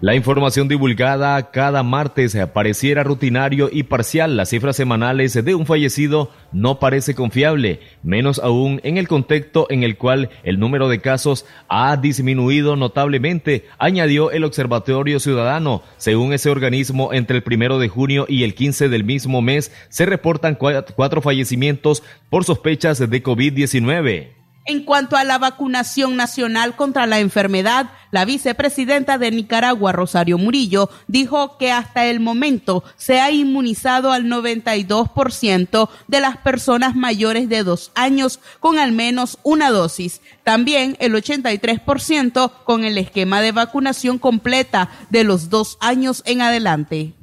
La 0.02 0.16
información 0.16 0.66
divulgada 0.66 1.52
cada 1.52 1.84
martes 1.84 2.36
pareciera 2.52 3.04
rutinario 3.04 3.70
y 3.70 3.84
parcial. 3.84 4.36
Las 4.36 4.48
cifras 4.48 4.74
semanales 4.74 5.32
de 5.32 5.54
un 5.54 5.64
fallecido 5.64 6.28
no 6.50 6.80
parece 6.80 7.14
confiable, 7.14 7.78
menos 8.02 8.40
aún 8.40 8.80
en 8.82 8.98
el 8.98 9.06
contexto 9.06 9.68
en 9.70 9.84
el 9.84 9.96
cual 9.96 10.30
el 10.42 10.58
número 10.58 10.88
de 10.88 11.00
casos 11.00 11.46
ha 11.68 11.96
disminuido 11.96 12.74
notablemente, 12.74 13.66
añadió 13.78 14.32
el 14.32 14.42
Observatorio 14.42 15.20
Ciudadano. 15.20 15.84
Según 15.98 16.32
ese 16.32 16.50
organismo, 16.50 17.12
entre 17.12 17.36
el 17.36 17.44
primero 17.44 17.78
de 17.78 17.88
junio 17.88 18.26
y 18.28 18.42
el 18.42 18.56
15 18.56 18.88
del 18.88 19.04
mismo 19.04 19.40
mes 19.40 19.70
se 19.88 20.04
reportan 20.04 20.56
cuatro 20.56 21.22
fallecimientos 21.22 22.02
por 22.28 22.42
sospechas 22.42 22.98
de 22.98 23.22
COVID-19. 23.22 24.41
En 24.64 24.84
cuanto 24.84 25.16
a 25.16 25.24
la 25.24 25.38
vacunación 25.38 26.16
nacional 26.16 26.76
contra 26.76 27.06
la 27.06 27.18
enfermedad, 27.18 27.90
la 28.12 28.24
vicepresidenta 28.24 29.18
de 29.18 29.32
Nicaragua, 29.32 29.90
Rosario 29.90 30.38
Murillo, 30.38 30.88
dijo 31.08 31.58
que 31.58 31.72
hasta 31.72 32.06
el 32.06 32.20
momento 32.20 32.84
se 32.96 33.18
ha 33.18 33.32
inmunizado 33.32 34.12
al 34.12 34.26
92% 34.26 35.88
de 36.06 36.20
las 36.20 36.36
personas 36.36 36.94
mayores 36.94 37.48
de 37.48 37.64
dos 37.64 37.90
años 37.96 38.38
con 38.60 38.78
al 38.78 38.92
menos 38.92 39.38
una 39.42 39.70
dosis. 39.70 40.20
También 40.44 40.96
el 41.00 41.14
83% 41.14 42.52
con 42.64 42.84
el 42.84 42.98
esquema 42.98 43.40
de 43.40 43.50
vacunación 43.50 44.18
completa 44.18 44.90
de 45.10 45.24
los 45.24 45.50
dos 45.50 45.76
años 45.80 46.22
en 46.24 46.40
adelante. 46.40 47.14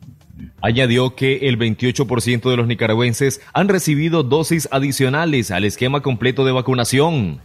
Añadió 0.62 1.16
que 1.16 1.48
el 1.50 1.58
28% 1.58 2.50
de 2.50 2.58
los 2.58 2.68
nicaragüenses 2.68 3.42
han 3.54 3.68
recibido 3.70 4.24
dosis 4.24 4.68
adicionales 4.72 5.52
al 5.52 5.66
esquema 5.66 6.02
completo 6.02 6.46
de 6.46 6.52
vacunación. 6.52 7.42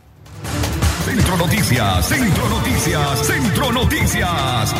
Centro 1.04 1.36
Noticias, 1.36 2.08
Centro 2.08 2.48
Noticias, 2.48 3.26
Centro 3.26 3.72
Noticias. 3.72 4.74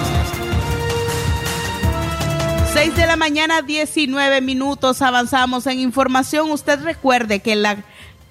6 2.74 2.96
de 2.96 3.06
la 3.06 3.16
mañana, 3.16 3.62
19 3.62 4.40
minutos. 4.40 5.00
Avanzamos 5.00 5.66
en 5.68 5.78
información. 5.78 6.50
Usted 6.50 6.82
recuerde 6.82 7.38
que 7.38 7.54
la 7.54 7.84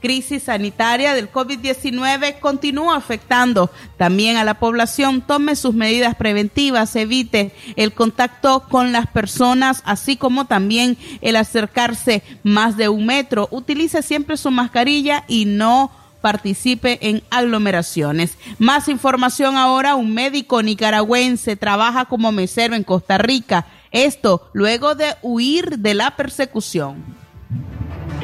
crisis 0.03 0.43
sanitaria 0.43 1.13
del 1.13 1.31
COVID-19 1.31 2.41
continúa 2.41 2.97
afectando 2.97 3.71
también 3.95 4.35
a 4.35 4.43
la 4.43 4.59
población. 4.59 5.21
Tome 5.21 5.55
sus 5.55 5.73
medidas 5.73 6.15
preventivas, 6.15 6.93
evite 6.97 7.53
el 7.77 7.93
contacto 7.93 8.67
con 8.67 8.91
las 8.91 9.07
personas, 9.07 9.81
así 9.85 10.17
como 10.17 10.43
también 10.43 10.97
el 11.21 11.37
acercarse 11.37 12.21
más 12.43 12.75
de 12.75 12.89
un 12.89 13.05
metro. 13.05 13.47
Utilice 13.49 14.01
siempre 14.01 14.35
su 14.35 14.51
mascarilla 14.51 15.23
y 15.29 15.45
no 15.45 15.89
participe 16.19 16.99
en 17.07 17.23
aglomeraciones. 17.29 18.37
Más 18.59 18.89
información 18.89 19.55
ahora, 19.55 19.95
un 19.95 20.13
médico 20.13 20.61
nicaragüense 20.61 21.55
trabaja 21.55 22.03
como 22.05 22.33
mesero 22.33 22.75
en 22.75 22.83
Costa 22.83 23.17
Rica. 23.17 23.67
Esto 23.91 24.49
luego 24.51 24.95
de 24.95 25.15
huir 25.21 25.79
de 25.79 25.93
la 25.93 26.17
persecución. 26.17 27.22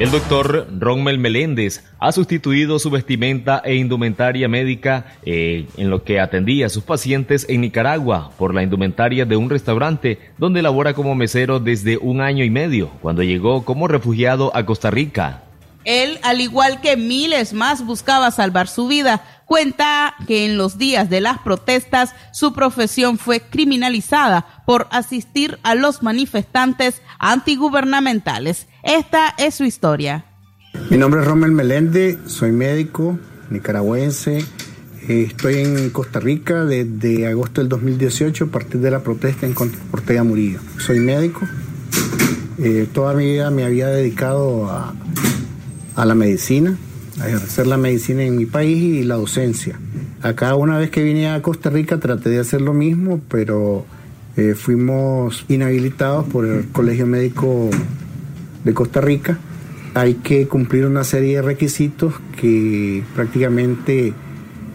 El 0.00 0.10
doctor 0.10 0.66
Rommel 0.78 1.18
Meléndez 1.18 1.84
ha 1.98 2.10
sustituido 2.10 2.78
su 2.78 2.88
vestimenta 2.88 3.60
e 3.62 3.74
indumentaria 3.74 4.48
médica 4.48 5.04
eh, 5.26 5.66
en 5.76 5.90
lo 5.90 6.04
que 6.04 6.20
atendía 6.20 6.64
a 6.64 6.68
sus 6.70 6.84
pacientes 6.84 7.44
en 7.50 7.60
Nicaragua 7.60 8.30
por 8.38 8.54
la 8.54 8.62
indumentaria 8.62 9.26
de 9.26 9.36
un 9.36 9.50
restaurante 9.50 10.18
donde 10.38 10.62
labora 10.62 10.94
como 10.94 11.14
mesero 11.14 11.60
desde 11.60 11.98
un 11.98 12.22
año 12.22 12.44
y 12.44 12.50
medio, 12.50 12.88
cuando 13.02 13.22
llegó 13.22 13.66
como 13.66 13.88
refugiado 13.88 14.56
a 14.56 14.64
Costa 14.64 14.90
Rica. 14.90 15.42
Él, 15.84 16.18
al 16.22 16.40
igual 16.40 16.80
que 16.80 16.96
miles 16.96 17.52
más, 17.52 17.84
buscaba 17.84 18.30
salvar 18.30 18.68
su 18.68 18.86
vida. 18.86 19.22
Cuenta 19.46 20.14
que 20.26 20.46
en 20.46 20.56
los 20.56 20.78
días 20.78 21.10
de 21.10 21.20
las 21.20 21.38
protestas 21.38 22.14
su 22.32 22.52
profesión 22.52 23.18
fue 23.18 23.40
criminalizada 23.40 24.62
por 24.66 24.86
asistir 24.90 25.58
a 25.62 25.74
los 25.74 26.02
manifestantes 26.02 27.02
antigubernamentales. 27.18 28.68
Esta 28.82 29.34
es 29.38 29.54
su 29.54 29.64
historia. 29.64 30.24
Mi 30.90 30.98
nombre 30.98 31.20
es 31.20 31.26
Rommel 31.26 31.52
Meléndez, 31.52 32.18
soy 32.26 32.52
médico 32.52 33.18
nicaragüense. 33.50 34.38
Eh, 35.08 35.24
estoy 35.28 35.58
en 35.58 35.90
Costa 35.90 36.20
Rica 36.20 36.64
desde 36.64 37.26
agosto 37.26 37.60
del 37.60 37.68
2018 37.68 38.44
a 38.44 38.48
partir 38.48 38.80
de 38.80 38.90
la 38.90 39.00
protesta 39.00 39.46
en 39.46 39.54
contra 39.54 39.80
Ortega 39.92 40.24
Murillo. 40.24 40.60
Soy 40.78 41.00
médico. 41.00 41.40
Eh, 42.58 42.86
toda 42.92 43.14
mi 43.14 43.24
vida 43.24 43.50
me 43.50 43.64
había 43.64 43.88
dedicado 43.88 44.70
a, 44.70 44.94
a 46.00 46.04
la 46.06 46.14
medicina, 46.14 46.76
a 47.20 47.28
ejercer 47.28 47.66
la 47.66 47.76
medicina 47.76 48.22
en 48.22 48.36
mi 48.36 48.46
país 48.46 48.78
y 48.82 49.02
la 49.04 49.16
docencia. 49.16 49.78
Acá 50.22 50.54
una 50.54 50.78
vez 50.78 50.90
que 50.90 51.02
vine 51.02 51.28
a 51.28 51.42
Costa 51.42 51.68
Rica 51.70 51.98
traté 51.98 52.30
de 52.30 52.38
hacer 52.38 52.60
lo 52.62 52.72
mismo, 52.72 53.20
pero 53.28 53.84
eh, 54.36 54.54
fuimos 54.54 55.44
inhabilitados 55.48 56.26
por 56.26 56.46
el 56.46 56.68
Colegio 56.68 57.06
Médico 57.06 57.68
de 58.64 58.72
Costa 58.74 59.00
Rica. 59.00 59.38
Hay 59.94 60.14
que 60.14 60.46
cumplir 60.48 60.86
una 60.86 61.04
serie 61.04 61.36
de 61.36 61.42
requisitos 61.42 62.14
que 62.40 63.02
prácticamente 63.14 64.14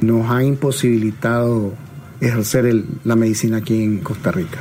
nos 0.01 0.29
han 0.29 0.45
imposibilitado 0.45 1.73
ejercer 2.21 2.65
el- 2.65 2.85
la 3.03 3.15
medicina 3.15 3.57
aquí 3.57 3.81
en 3.81 3.99
Costa 3.99 4.31
Rica. 4.31 4.59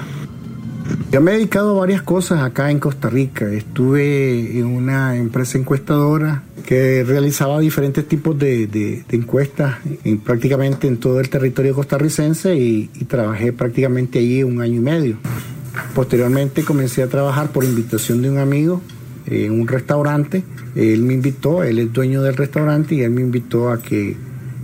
Yo 1.11 1.21
me 1.21 1.33
he 1.33 1.35
dedicado 1.35 1.77
a 1.77 1.81
varias 1.81 2.03
cosas 2.03 2.43
acá 2.43 2.71
en 2.71 2.79
Costa 2.79 3.09
Rica. 3.09 3.47
Estuve 3.53 4.59
en 4.59 4.67
una 4.67 5.17
empresa 5.17 5.59
encuestadora 5.59 6.43
que 6.67 7.05
realizaba 7.05 7.61
diferentes 7.61 8.07
tipos 8.09 8.39
de, 8.39 8.67
de- 8.67 9.05
encuestas 9.11 9.77
en, 10.05 10.19
prácticamente 10.19 10.87
en 10.89 10.97
todo 10.99 11.21
el 11.21 11.29
territorio 11.29 11.75
costarricense 11.75 12.57
y, 12.57 12.91
trabajé 13.07 13.53
prácticamente 13.53 14.19
allí 14.19 14.43
un 14.43 14.61
año 14.61 14.77
y 14.77 14.81
medio. 14.81 15.17
Posteriormente 15.95 16.65
comencé 16.65 17.03
a 17.03 17.09
trabajar 17.09 17.51
por 17.53 17.65
invitación 17.65 18.23
de 18.23 18.31
un 18.31 18.39
amigo 18.39 18.81
en 19.27 19.61
un 19.61 19.69
restaurante. 19.69 20.43
Él 20.75 21.03
me 21.03 21.15
invitó, 21.15 21.63
él 21.63 21.79
es 21.79 21.93
dueño 21.93 22.23
del 22.23 22.35
restaurante 22.37 22.95
y 22.95 23.03
él 23.03 23.11
me 23.11 23.21
invitó 23.21 23.71
a 23.71 23.81
que, 23.81 24.17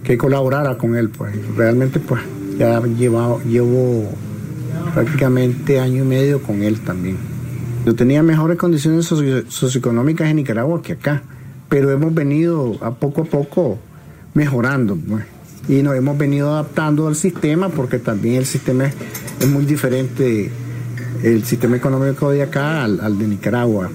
que 0.02 0.16
colaborara 0.16 0.76
con 0.78 0.96
él. 0.96 1.10
Pues 1.10 1.34
realmente 1.56 2.00
pues 2.00 2.22
ya 2.58 2.80
llevado, 2.82 3.40
llevo 3.44 4.10
prácticamente 4.94 5.78
año 5.78 6.04
y 6.04 6.06
medio 6.06 6.42
con 6.42 6.62
él 6.62 6.80
también. 6.80 7.16
Yo 7.86 7.94
tenía 7.94 8.22
mejores 8.22 8.56
condiciones 8.58 9.06
socio- 9.06 9.44
socioeconómicas 9.48 10.28
en 10.28 10.36
Nicaragua 10.36 10.82
que 10.82 10.92
acá, 10.94 11.22
pero 11.70 11.90
hemos 11.90 12.12
venido 12.12 12.76
a 12.82 12.90
poco 12.90 13.22
a 13.22 13.24
poco 13.24 13.78
mejorando. 14.34 14.96
pues. 14.96 15.24
Y 15.68 15.82
nos 15.82 15.94
hemos 15.96 16.18
venido 16.18 16.52
adaptando 16.52 17.06
al 17.06 17.16
sistema 17.16 17.68
porque 17.68 17.98
también 17.98 18.34
el 18.34 18.46
sistema 18.46 18.90
es, 19.40 19.48
muy 19.48 19.64
diferente, 19.64 20.50
el 21.22 21.44
sistema 21.44 21.76
económico 21.76 22.30
de 22.30 22.42
acá 22.42 22.84
al, 22.84 23.18
de 23.18 23.26
Nicaragua. 23.26 23.90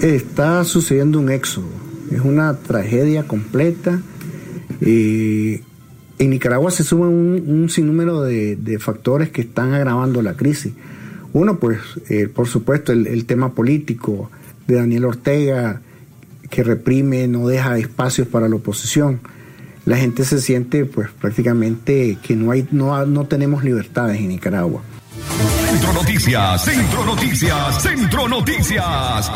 está 0.00 0.64
sucediendo 0.64 1.18
un 1.18 1.30
éxodo, 1.30 1.66
es 2.10 2.20
una 2.20 2.56
tragedia 2.56 3.26
completa. 3.26 4.00
Eh, 4.80 5.62
en 6.18 6.30
Nicaragua 6.30 6.70
se 6.70 6.84
suman 6.84 7.08
un, 7.08 7.68
sinnúmero 7.68 8.22
de, 8.22 8.78
factores 8.78 9.30
que 9.30 9.40
están 9.40 9.74
agravando 9.74 10.22
la 10.22 10.34
crisis. 10.34 10.72
Uno, 11.32 11.58
pues, 11.58 11.78
eh, 12.10 12.28
por 12.28 12.46
supuesto, 12.46 12.92
el, 12.92 13.24
tema 13.24 13.54
político 13.54 14.30
de 14.66 14.76
Daniel 14.76 15.04
Ortega, 15.04 15.80
que 16.50 16.62
reprime, 16.62 17.26
no 17.28 17.48
deja 17.48 17.78
espacios 17.78 18.28
para 18.28 18.48
la 18.48 18.56
oposición. 18.56 19.20
La 19.84 19.96
gente 19.96 20.24
se 20.24 20.40
siente, 20.40 20.86
pues, 20.86 21.10
prácticamente 21.10 22.18
que 22.22 22.36
no, 22.36 22.50
hay, 22.52 22.66
no, 22.70 23.04
no 23.06 23.26
tenemos 23.26 23.64
libertades 23.64 24.18
en 24.18 24.28
Nicaragua. 24.28 24.82
Centro 25.70 25.92
Noticias, 25.92 26.64
Centro 26.64 27.04
Noticias, 27.04 27.82
Centro 27.82 28.28
Noticias. 28.28 29.30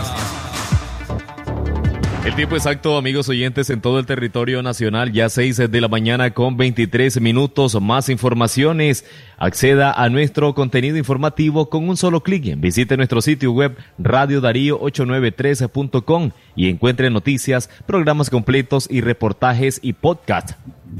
El 2.28 2.34
tiempo 2.34 2.56
exacto, 2.56 2.98
amigos 2.98 3.30
oyentes, 3.30 3.70
en 3.70 3.80
todo 3.80 3.98
el 3.98 4.04
territorio 4.04 4.62
nacional, 4.62 5.12
ya 5.12 5.30
6 5.30 5.70
de 5.70 5.80
la 5.80 5.88
mañana 5.88 6.34
con 6.34 6.58
23 6.58 7.22
minutos. 7.22 7.80
Más 7.80 8.10
informaciones. 8.10 9.06
Acceda 9.38 9.92
a 9.92 10.10
nuestro 10.10 10.54
contenido 10.54 10.98
informativo 10.98 11.70
con 11.70 11.88
un 11.88 11.96
solo 11.96 12.22
clic. 12.22 12.60
Visite 12.60 12.98
nuestro 12.98 13.22
sitio 13.22 13.52
web 13.52 13.78
radiodarío893.com 13.98 16.32
y 16.54 16.68
encuentre 16.68 17.08
noticias, 17.08 17.70
programas 17.86 18.28
completos 18.28 18.88
y 18.90 19.00
reportajes 19.00 19.78
y 19.80 19.94
podcast. 19.94 20.50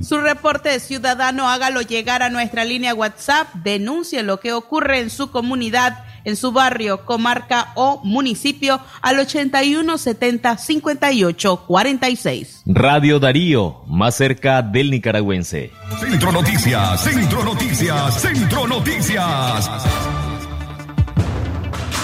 Su 0.00 0.20
reporte 0.20 0.78
ciudadano 0.80 1.48
hágalo 1.48 1.82
llegar 1.82 2.22
a 2.22 2.30
nuestra 2.30 2.64
línea 2.64 2.94
WhatsApp. 2.94 3.48
Denuncie 3.54 4.22
lo 4.22 4.40
que 4.40 4.52
ocurre 4.52 5.00
en 5.00 5.10
su 5.10 5.30
comunidad 5.30 6.04
en 6.28 6.36
su 6.36 6.52
barrio, 6.52 7.04
comarca 7.04 7.72
o 7.74 8.02
municipio 8.04 8.80
al 9.00 9.18
81 9.18 9.98
70 9.98 10.58
58 10.58 11.64
46. 11.66 12.62
Radio 12.66 13.18
Darío, 13.18 13.82
más 13.86 14.16
cerca 14.16 14.60
del 14.62 14.90
nicaragüense. 14.90 15.70
Centro 15.98 16.32
Noticias, 16.32 17.02
Centro 17.02 17.44
Noticias, 17.44 18.20
Centro 18.20 18.66
Noticias. 18.66 19.70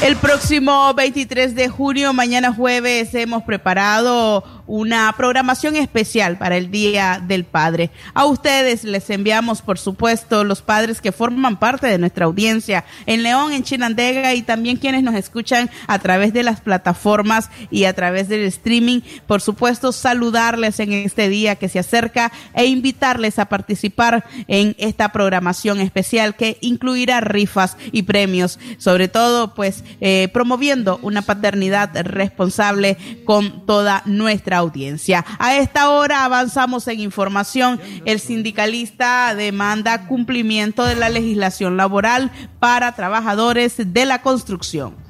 El 0.02 0.16
próximo 0.16 0.92
23 0.92 1.54
de 1.54 1.68
junio, 1.68 2.12
mañana 2.12 2.52
jueves, 2.52 3.14
hemos 3.14 3.42
preparado 3.42 4.44
una 4.66 5.12
programación 5.16 5.76
especial 5.76 6.38
para 6.38 6.56
el 6.56 6.70
Día 6.70 7.22
del 7.24 7.44
Padre. 7.44 7.90
A 8.14 8.24
ustedes 8.26 8.84
les 8.84 9.10
enviamos, 9.10 9.62
por 9.62 9.78
supuesto, 9.78 10.44
los 10.44 10.62
padres 10.62 11.00
que 11.00 11.12
forman 11.12 11.58
parte 11.58 11.86
de 11.86 11.98
nuestra 11.98 12.26
audiencia 12.26 12.84
en 13.06 13.22
León, 13.22 13.52
en 13.52 13.62
Chinandega 13.62 14.34
y 14.34 14.42
también 14.42 14.76
quienes 14.76 15.02
nos 15.02 15.14
escuchan 15.14 15.70
a 15.86 15.98
través 15.98 16.32
de 16.32 16.42
las 16.42 16.60
plataformas 16.60 17.50
y 17.70 17.84
a 17.84 17.92
través 17.94 18.28
del 18.28 18.42
streaming. 18.44 19.00
Por 19.26 19.40
supuesto, 19.40 19.92
saludarles 19.92 20.80
en 20.80 20.92
este 20.92 21.28
día 21.28 21.56
que 21.56 21.68
se 21.68 21.78
acerca 21.78 22.32
e 22.54 22.66
invitarles 22.66 23.38
a 23.38 23.46
participar 23.46 24.24
en 24.48 24.74
esta 24.78 25.12
programación 25.12 25.80
especial 25.80 26.36
que 26.36 26.58
incluirá 26.60 27.20
rifas 27.20 27.76
y 27.92 28.02
premios, 28.02 28.58
sobre 28.78 29.08
todo 29.08 29.54
pues 29.54 29.84
eh, 30.00 30.28
promoviendo 30.32 30.98
una 31.02 31.22
paternidad 31.22 31.90
responsable 32.04 32.96
con 33.24 33.66
toda 33.66 34.02
nuestra 34.06 34.53
audiencia. 34.58 35.24
A 35.38 35.56
esta 35.56 35.90
hora 35.90 36.24
avanzamos 36.24 36.88
en 36.88 37.00
información. 37.00 37.80
El 38.04 38.20
sindicalista 38.20 39.34
demanda 39.34 40.06
cumplimiento 40.06 40.84
de 40.84 40.94
la 40.94 41.08
legislación 41.08 41.76
laboral 41.76 42.30
para 42.58 42.94
trabajadores 42.94 43.92
de 43.92 44.04
la 44.04 44.22
construcción. 44.22 45.04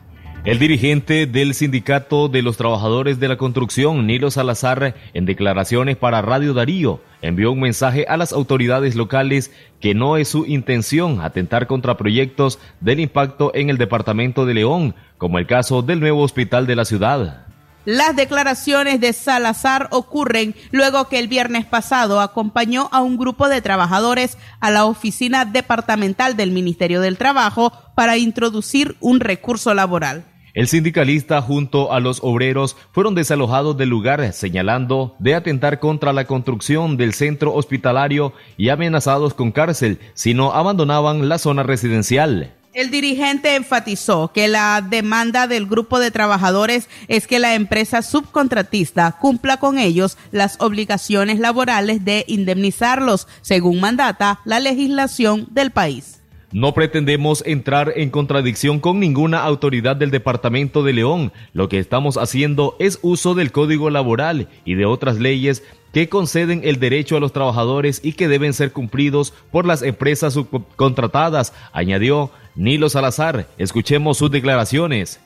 El 0.44 0.58
dirigente 0.58 1.26
del 1.26 1.54
Sindicato 1.54 2.28
de 2.28 2.42
los 2.42 2.58
Trabajadores 2.58 3.18
de 3.18 3.28
la 3.28 3.38
Construcción, 3.38 4.06
Nilo 4.06 4.30
Salazar, 4.30 4.94
en 5.14 5.24
declaraciones 5.24 5.96
para 5.96 6.20
Radio 6.20 6.52
Darío, 6.52 7.00
envió 7.22 7.50
un 7.50 7.60
mensaje 7.60 8.04
a 8.06 8.18
las 8.18 8.34
autoridades 8.34 8.94
locales 8.94 9.50
que 9.80 9.94
no 9.94 10.18
es 10.18 10.28
su 10.28 10.44
intención 10.44 11.22
atentar 11.22 11.66
contra 11.66 11.96
proyectos 11.96 12.58
del 12.80 13.00
impacto 13.00 13.52
en 13.54 13.70
el 13.70 13.78
departamento 13.78 14.44
de 14.44 14.52
León, 14.52 14.94
como 15.16 15.38
el 15.38 15.46
caso 15.46 15.80
del 15.80 16.00
nuevo 16.00 16.20
hospital 16.20 16.66
de 16.66 16.76
la 16.76 16.84
ciudad. 16.84 17.46
Las 17.84 18.16
declaraciones 18.16 18.98
de 18.98 19.12
Salazar 19.12 19.88
ocurren 19.90 20.54
luego 20.70 21.08
que 21.08 21.18
el 21.18 21.28
viernes 21.28 21.66
pasado 21.66 22.20
acompañó 22.20 22.88
a 22.92 23.02
un 23.02 23.18
grupo 23.18 23.48
de 23.48 23.60
trabajadores 23.60 24.38
a 24.60 24.70
la 24.70 24.86
oficina 24.86 25.44
departamental 25.44 26.34
del 26.34 26.50
Ministerio 26.50 27.02
del 27.02 27.18
Trabajo 27.18 27.72
para 27.94 28.16
introducir 28.16 28.96
un 29.00 29.20
recurso 29.20 29.74
laboral. 29.74 30.24
El 30.54 30.68
sindicalista 30.68 31.42
junto 31.42 31.92
a 31.92 32.00
los 32.00 32.20
obreros 32.22 32.76
fueron 32.92 33.14
desalojados 33.14 33.76
del 33.76 33.90
lugar 33.90 34.32
señalando 34.32 35.14
de 35.18 35.34
atentar 35.34 35.78
contra 35.78 36.14
la 36.14 36.24
construcción 36.26 36.96
del 36.96 37.12
centro 37.12 37.52
hospitalario 37.52 38.32
y 38.56 38.70
amenazados 38.70 39.34
con 39.34 39.52
cárcel 39.52 39.98
si 40.14 40.32
no 40.32 40.54
abandonaban 40.54 41.28
la 41.28 41.38
zona 41.38 41.64
residencial. 41.64 42.54
El 42.74 42.90
dirigente 42.90 43.54
enfatizó 43.54 44.32
que 44.32 44.48
la 44.48 44.80
demanda 44.82 45.46
del 45.46 45.66
grupo 45.66 46.00
de 46.00 46.10
trabajadores 46.10 46.88
es 47.06 47.28
que 47.28 47.38
la 47.38 47.54
empresa 47.54 48.02
subcontratista 48.02 49.12
cumpla 49.20 49.58
con 49.58 49.78
ellos 49.78 50.18
las 50.32 50.60
obligaciones 50.60 51.38
laborales 51.38 52.04
de 52.04 52.24
indemnizarlos, 52.26 53.28
según 53.42 53.78
mandata 53.78 54.40
la 54.44 54.58
legislación 54.58 55.46
del 55.52 55.70
país. 55.70 56.20
No 56.50 56.74
pretendemos 56.74 57.44
entrar 57.46 57.92
en 57.94 58.10
contradicción 58.10 58.80
con 58.80 58.98
ninguna 58.98 59.44
autoridad 59.44 59.94
del 59.94 60.10
Departamento 60.10 60.82
de 60.82 60.94
León. 60.94 61.32
Lo 61.52 61.68
que 61.68 61.78
estamos 61.78 62.16
haciendo 62.16 62.74
es 62.80 62.98
uso 63.02 63.34
del 63.34 63.52
Código 63.52 63.88
Laboral 63.88 64.48
y 64.64 64.74
de 64.74 64.84
otras 64.84 65.18
leyes 65.18 65.62
que 65.92 66.08
conceden 66.08 66.62
el 66.64 66.80
derecho 66.80 67.16
a 67.16 67.20
los 67.20 67.32
trabajadores 67.32 68.00
y 68.02 68.14
que 68.14 68.26
deben 68.26 68.52
ser 68.52 68.72
cumplidos 68.72 69.32
por 69.52 69.64
las 69.64 69.82
empresas 69.82 70.34
subcontratadas, 70.34 71.52
añadió 71.72 72.32
Nilo 72.54 72.88
Salazar. 72.88 73.48
Escuchemos 73.58 74.18
sus 74.18 74.30
declaraciones. 74.30 75.18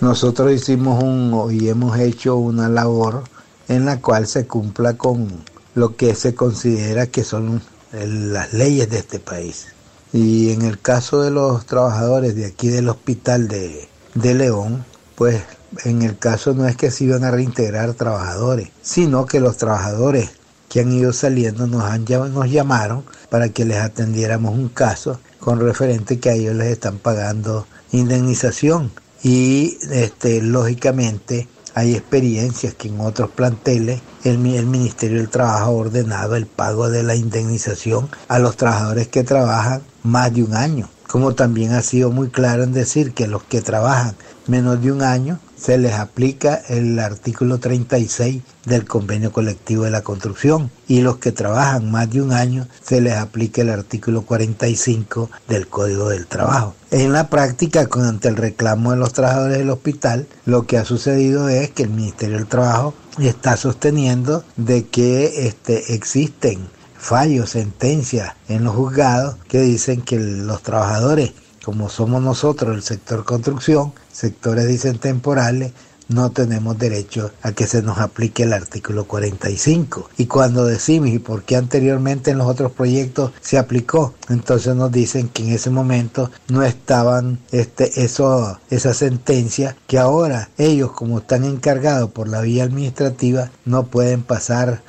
Nosotros 0.00 0.52
hicimos 0.52 1.02
un 1.02 1.52
y 1.52 1.68
hemos 1.68 1.98
hecho 1.98 2.36
una 2.36 2.68
labor 2.68 3.24
en 3.68 3.84
la 3.84 4.00
cual 4.00 4.26
se 4.26 4.46
cumpla 4.46 4.94
con 4.94 5.28
lo 5.74 5.96
que 5.96 6.14
se 6.14 6.34
considera 6.34 7.08
que 7.08 7.24
son 7.24 7.60
las 7.92 8.52
leyes 8.52 8.88
de 8.90 8.98
este 8.98 9.18
país. 9.18 9.68
Y 10.12 10.52
en 10.52 10.62
el 10.62 10.78
caso 10.78 11.22
de 11.22 11.30
los 11.30 11.66
trabajadores 11.66 12.36
de 12.36 12.46
aquí 12.46 12.68
del 12.68 12.88
hospital 12.88 13.48
de, 13.48 13.88
de 14.14 14.34
León, 14.34 14.84
pues 15.16 15.42
en 15.84 16.02
el 16.02 16.16
caso 16.16 16.54
no 16.54 16.66
es 16.66 16.76
que 16.76 16.90
se 16.90 17.04
iban 17.04 17.24
a 17.24 17.30
reintegrar 17.30 17.94
trabajadores, 17.94 18.70
sino 18.80 19.26
que 19.26 19.40
los 19.40 19.56
trabajadores 19.56 20.30
que 20.68 20.80
han 20.80 20.92
ido 20.92 21.12
saliendo 21.12 21.66
nos, 21.66 21.82
han, 21.82 22.04
nos 22.32 22.50
llamaron 22.50 23.04
para 23.30 23.48
que 23.48 23.64
les 23.64 23.78
atendiéramos 23.78 24.54
un 24.54 24.68
caso 24.68 25.18
con 25.48 25.60
referente 25.60 26.20
que 26.20 26.28
a 26.28 26.34
ellos 26.34 26.54
les 26.56 26.72
están 26.72 26.98
pagando 26.98 27.66
indemnización. 27.92 28.92
Y 29.22 29.78
este, 29.90 30.42
lógicamente 30.42 31.48
hay 31.74 31.94
experiencias 31.94 32.74
que 32.74 32.88
en 32.88 33.00
otros 33.00 33.30
planteles 33.30 34.02
el, 34.24 34.44
el, 34.44 34.66
Ministerio 34.66 35.16
del 35.16 35.30
Trabajo 35.30 35.64
ha 35.64 35.70
ordenado 35.70 36.36
el 36.36 36.44
pago 36.44 36.90
de 36.90 37.02
la 37.02 37.14
indemnización 37.14 38.10
a 38.28 38.38
los 38.38 38.58
trabajadores 38.58 39.08
que 39.08 39.24
trabajan 39.24 39.80
más 40.02 40.34
de 40.34 40.42
un 40.42 40.54
año, 40.54 40.90
como 41.06 41.34
también 41.34 41.72
ha 41.72 41.80
sido 41.80 42.10
muy 42.10 42.28
claro 42.28 42.62
en 42.62 42.74
decir 42.74 43.14
que 43.14 43.26
los 43.26 43.42
que 43.42 43.62
trabajan 43.62 44.16
menos 44.48 44.82
de 44.82 44.92
un 44.92 45.00
año 45.00 45.40
se 45.60 45.78
les 45.78 45.94
aplica 45.94 46.62
el 46.68 46.98
artículo 46.98 47.58
36 47.58 48.42
del 48.64 48.84
convenio 48.84 49.32
colectivo 49.32 49.84
de 49.84 49.90
la 49.90 50.02
construcción 50.02 50.70
y 50.86 51.00
los 51.00 51.18
que 51.18 51.32
trabajan 51.32 51.90
más 51.90 52.10
de 52.10 52.22
un 52.22 52.32
año 52.32 52.68
se 52.82 53.00
les 53.00 53.14
aplica 53.14 53.62
el 53.62 53.70
artículo 53.70 54.22
45 54.22 55.30
del 55.48 55.68
Código 55.68 56.08
del 56.08 56.26
Trabajo. 56.26 56.74
En 56.90 57.12
la 57.12 57.28
práctica, 57.28 57.88
ante 57.92 58.28
el 58.28 58.36
reclamo 58.36 58.92
de 58.92 58.98
los 58.98 59.12
trabajadores 59.12 59.58
del 59.58 59.70
hospital, 59.70 60.26
lo 60.46 60.66
que 60.66 60.78
ha 60.78 60.84
sucedido 60.84 61.48
es 61.48 61.70
que 61.70 61.82
el 61.82 61.90
Ministerio 61.90 62.36
del 62.36 62.46
Trabajo 62.46 62.94
está 63.18 63.56
sosteniendo 63.56 64.44
de 64.56 64.86
que 64.86 65.46
este, 65.46 65.94
existen 65.94 66.68
fallos, 66.96 67.50
sentencias 67.50 68.34
en 68.48 68.64
los 68.64 68.74
juzgados 68.74 69.36
que 69.48 69.60
dicen 69.60 70.02
que 70.02 70.18
los 70.18 70.62
trabajadores 70.62 71.32
como 71.68 71.90
somos 71.90 72.22
nosotros 72.22 72.74
el 72.74 72.82
sector 72.82 73.26
construcción, 73.26 73.92
sectores 74.10 74.66
dicen 74.66 74.96
temporales, 74.96 75.72
no 76.08 76.30
tenemos 76.30 76.78
derecho 76.78 77.30
a 77.42 77.52
que 77.52 77.66
se 77.66 77.82
nos 77.82 77.98
aplique 77.98 78.44
el 78.44 78.54
artículo 78.54 79.04
45. 79.04 80.08
Y 80.16 80.24
cuando 80.24 80.64
decimos, 80.64 81.10
¿y 81.10 81.18
por 81.18 81.42
qué 81.42 81.56
anteriormente 81.56 82.30
en 82.30 82.38
los 82.38 82.46
otros 82.46 82.72
proyectos 82.72 83.32
se 83.42 83.58
aplicó? 83.58 84.14
Entonces 84.30 84.74
nos 84.76 84.90
dicen 84.90 85.28
que 85.28 85.42
en 85.42 85.52
ese 85.52 85.68
momento 85.68 86.30
no 86.48 86.62
estaban 86.62 87.38
este, 87.52 88.02
eso, 88.02 88.58
esa 88.70 88.94
sentencia, 88.94 89.76
que 89.86 89.98
ahora 89.98 90.48
ellos 90.56 90.92
como 90.92 91.18
están 91.18 91.44
encargados 91.44 92.12
por 92.12 92.28
la 92.28 92.40
vía 92.40 92.64
administrativa 92.64 93.50
no 93.66 93.88
pueden 93.88 94.22
pasar. 94.22 94.80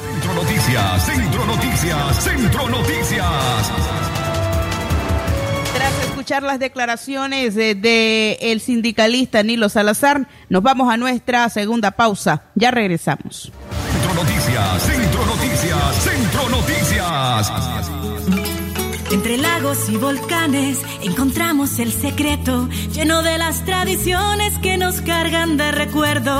Centro 0.00 0.34
Noticias, 0.34 1.06
Centro 1.06 1.44
Noticias, 1.44 2.22
Centro 2.22 2.68
Noticias 2.68 4.01
escuchar 6.32 6.50
las 6.50 6.60
declaraciones 6.60 7.54
de, 7.54 7.74
de 7.74 8.38
el 8.40 8.60
sindicalista 8.60 9.42
Nilo 9.42 9.68
Salazar, 9.68 10.28
nos 10.48 10.62
vamos 10.62 10.90
a 10.90 10.96
nuestra 10.96 11.46
segunda 11.50 11.90
pausa. 11.90 12.44
Ya 12.54 12.70
regresamos. 12.70 13.52
Centro 13.92 14.14
Noticias, 14.14 14.82
Centro 14.82 15.26
Noticias, 15.26 15.96
Centro 16.02 16.48
Noticias. 16.48 17.52
Entre 19.10 19.36
lagos 19.36 19.90
y 19.90 19.98
volcanes 19.98 20.78
encontramos 21.02 21.78
el 21.78 21.92
secreto 21.92 22.66
lleno 22.94 23.22
de 23.22 23.36
las 23.36 23.66
tradiciones 23.66 24.56
que 24.62 24.78
nos 24.78 25.02
cargan 25.02 25.58
de 25.58 25.70
recuerdo. 25.70 26.38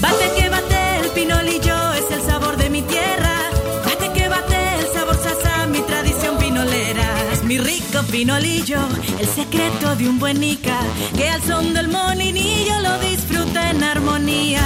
Bate 0.00 0.30
que 0.38 0.48
bate 0.48 1.00
el 1.02 1.10
pinolillo 1.10 1.92
es 1.92 2.10
el 2.10 2.22
sabor 2.22 2.56
de 2.56 2.70
mi 2.70 2.80
tierra. 2.80 3.50
Bate 3.84 4.12
que 4.18 4.28
bate 4.30 4.78
el 4.80 4.86
sabor 4.94 5.16
sasa, 5.16 5.66
mi 5.66 5.80
tradición 5.80 6.38
pinolera. 6.38 7.32
Es 7.34 7.44
mi 7.44 7.58
rico 7.58 7.85
pinolillo, 8.04 8.78
el 9.18 9.26
secreto 9.26 9.96
de 9.96 10.08
un 10.08 10.18
buen 10.18 10.42
Ica 10.42 10.78
que 11.16 11.28
al 11.28 11.42
son 11.42 11.74
del 11.74 11.88
molinillo 11.88 12.80
lo 12.80 12.98
disfruta 12.98 13.70
en 13.70 13.82
armonía. 13.82 14.62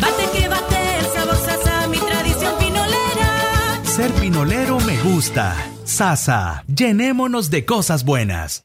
Bate 0.00 0.38
que 0.38 0.48
bate 0.48 0.80
sabor 1.14 1.36
sasa, 1.36 1.86
mi 1.88 1.98
tradición 1.98 2.54
pinolera. 2.58 3.80
Ser 3.84 4.10
pinolero 4.12 4.78
me 4.80 4.96
gusta. 5.02 5.56
Sasa, 5.84 6.64
llenémonos 6.66 7.50
de 7.50 7.64
cosas 7.64 8.04
buenas. 8.04 8.64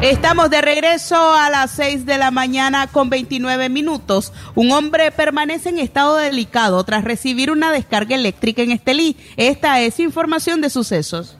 Estamos 0.00 0.48
de 0.48 0.60
regreso 0.60 1.16
a 1.34 1.50
las 1.50 1.72
6 1.72 2.06
de 2.06 2.18
la 2.18 2.30
mañana 2.30 2.86
con 2.86 3.10
29 3.10 3.68
minutos. 3.68 4.32
Un 4.54 4.70
hombre 4.70 5.10
permanece 5.10 5.70
en 5.70 5.80
estado 5.80 6.14
delicado 6.14 6.84
tras 6.84 7.02
recibir 7.02 7.50
una 7.50 7.72
descarga 7.72 8.14
eléctrica 8.14 8.62
en 8.62 8.70
Estelí. 8.70 9.16
Esta 9.36 9.80
es 9.80 9.98
información 9.98 10.60
de 10.60 10.70
sucesos. 10.70 11.37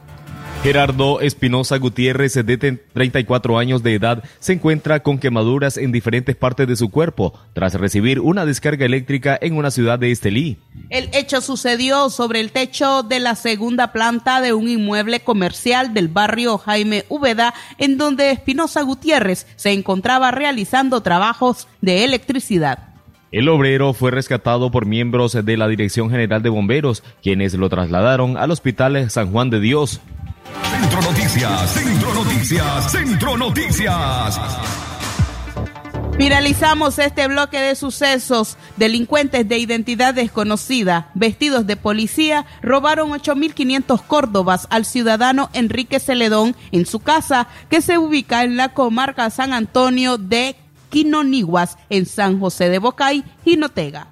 Gerardo 0.69 1.23
Espinosa 1.23 1.79
Gutiérrez, 1.79 2.35
de 2.35 2.59
34 2.59 3.59
años 3.59 3.83
de 3.83 3.95
edad, 3.95 4.23
se 4.39 4.53
encuentra 4.53 5.03
con 5.03 5.17
quemaduras 5.17 5.79
en 5.79 5.93
diferentes 5.93 6.37
partes 6.37 6.69
de 6.69 6.77
su 6.77 6.91
cuerpo 6.91 7.33
tras 7.55 7.73
recibir 7.73 8.21
una 8.21 8.45
descarga 8.45 8.85
eléctrica 8.85 9.39
en 9.41 9.57
una 9.57 9.71
ciudad 9.71 9.99
de 9.99 10.11
Estelí. 10.11 10.59
El 10.91 11.09
hecho 11.15 11.41
sucedió 11.41 12.11
sobre 12.11 12.41
el 12.41 12.53
techo 12.53 13.03
de 13.03 13.19
la 13.19 13.35
segunda 13.35 13.93
planta 13.93 14.43
de 14.43 14.53
un 14.53 14.69
inmueble 14.69 15.21
comercial 15.21 15.95
del 15.95 16.09
barrio 16.09 16.59
Jaime 16.59 17.07
Úbeda, 17.09 17.55
en 17.79 17.97
donde 17.97 18.31
Espinosa 18.31 18.83
Gutiérrez 18.83 19.47
se 19.57 19.73
encontraba 19.73 20.33
realizando 20.33 21.01
trabajos 21.01 21.67
de 21.81 22.05
electricidad. 22.05 22.91
El 23.33 23.49
obrero 23.49 23.95
fue 23.95 24.11
rescatado 24.11 24.71
por 24.71 24.85
miembros 24.85 25.33
de 25.33 25.57
la 25.57 25.67
Dirección 25.67 26.11
General 26.11 26.43
de 26.43 26.51
Bomberos, 26.51 27.03
quienes 27.23 27.55
lo 27.55 27.71
trasladaron 27.71 28.37
al 28.37 28.51
Hospital 28.51 29.09
San 29.09 29.33
Juan 29.33 29.49
de 29.49 29.61
Dios. 29.61 30.03
Centro 30.71 31.03
Noticias, 31.03 31.71
Centro 31.71 32.15
Noticias, 32.15 32.93
Centro 32.93 33.37
Noticias. 33.37 34.41
Finalizamos 36.19 36.99
este 36.99 37.29
bloque 37.29 37.61
de 37.61 37.77
sucesos. 37.77 38.57
Delincuentes 38.77 39.49
de 39.49 39.59
identidad 39.59 40.15
desconocida, 40.15 41.11
vestidos 41.15 41.67
de 41.67 41.77
policía, 41.77 42.45
robaron 42.61 43.11
8.500 43.11 44.03
córdobas 44.03 44.67
al 44.71 44.85
ciudadano 44.85 45.49
Enrique 45.53 46.01
Celedón 46.01 46.57
en 46.73 46.87
su 46.87 46.99
casa, 46.99 47.47
que 47.71 47.81
se 47.81 47.99
ubica 47.99 48.43
en 48.43 48.57
la 48.57 48.71
comarca 48.71 49.31
San 49.31 49.53
Antonio 49.53 50.19
de 50.19 50.57
Quinoniguas, 50.91 51.79
en 51.89 52.05
San 52.05 52.41
José 52.41 52.69
de 52.69 52.81
Bocay, 52.81 53.25
Jinotega. 53.45 54.09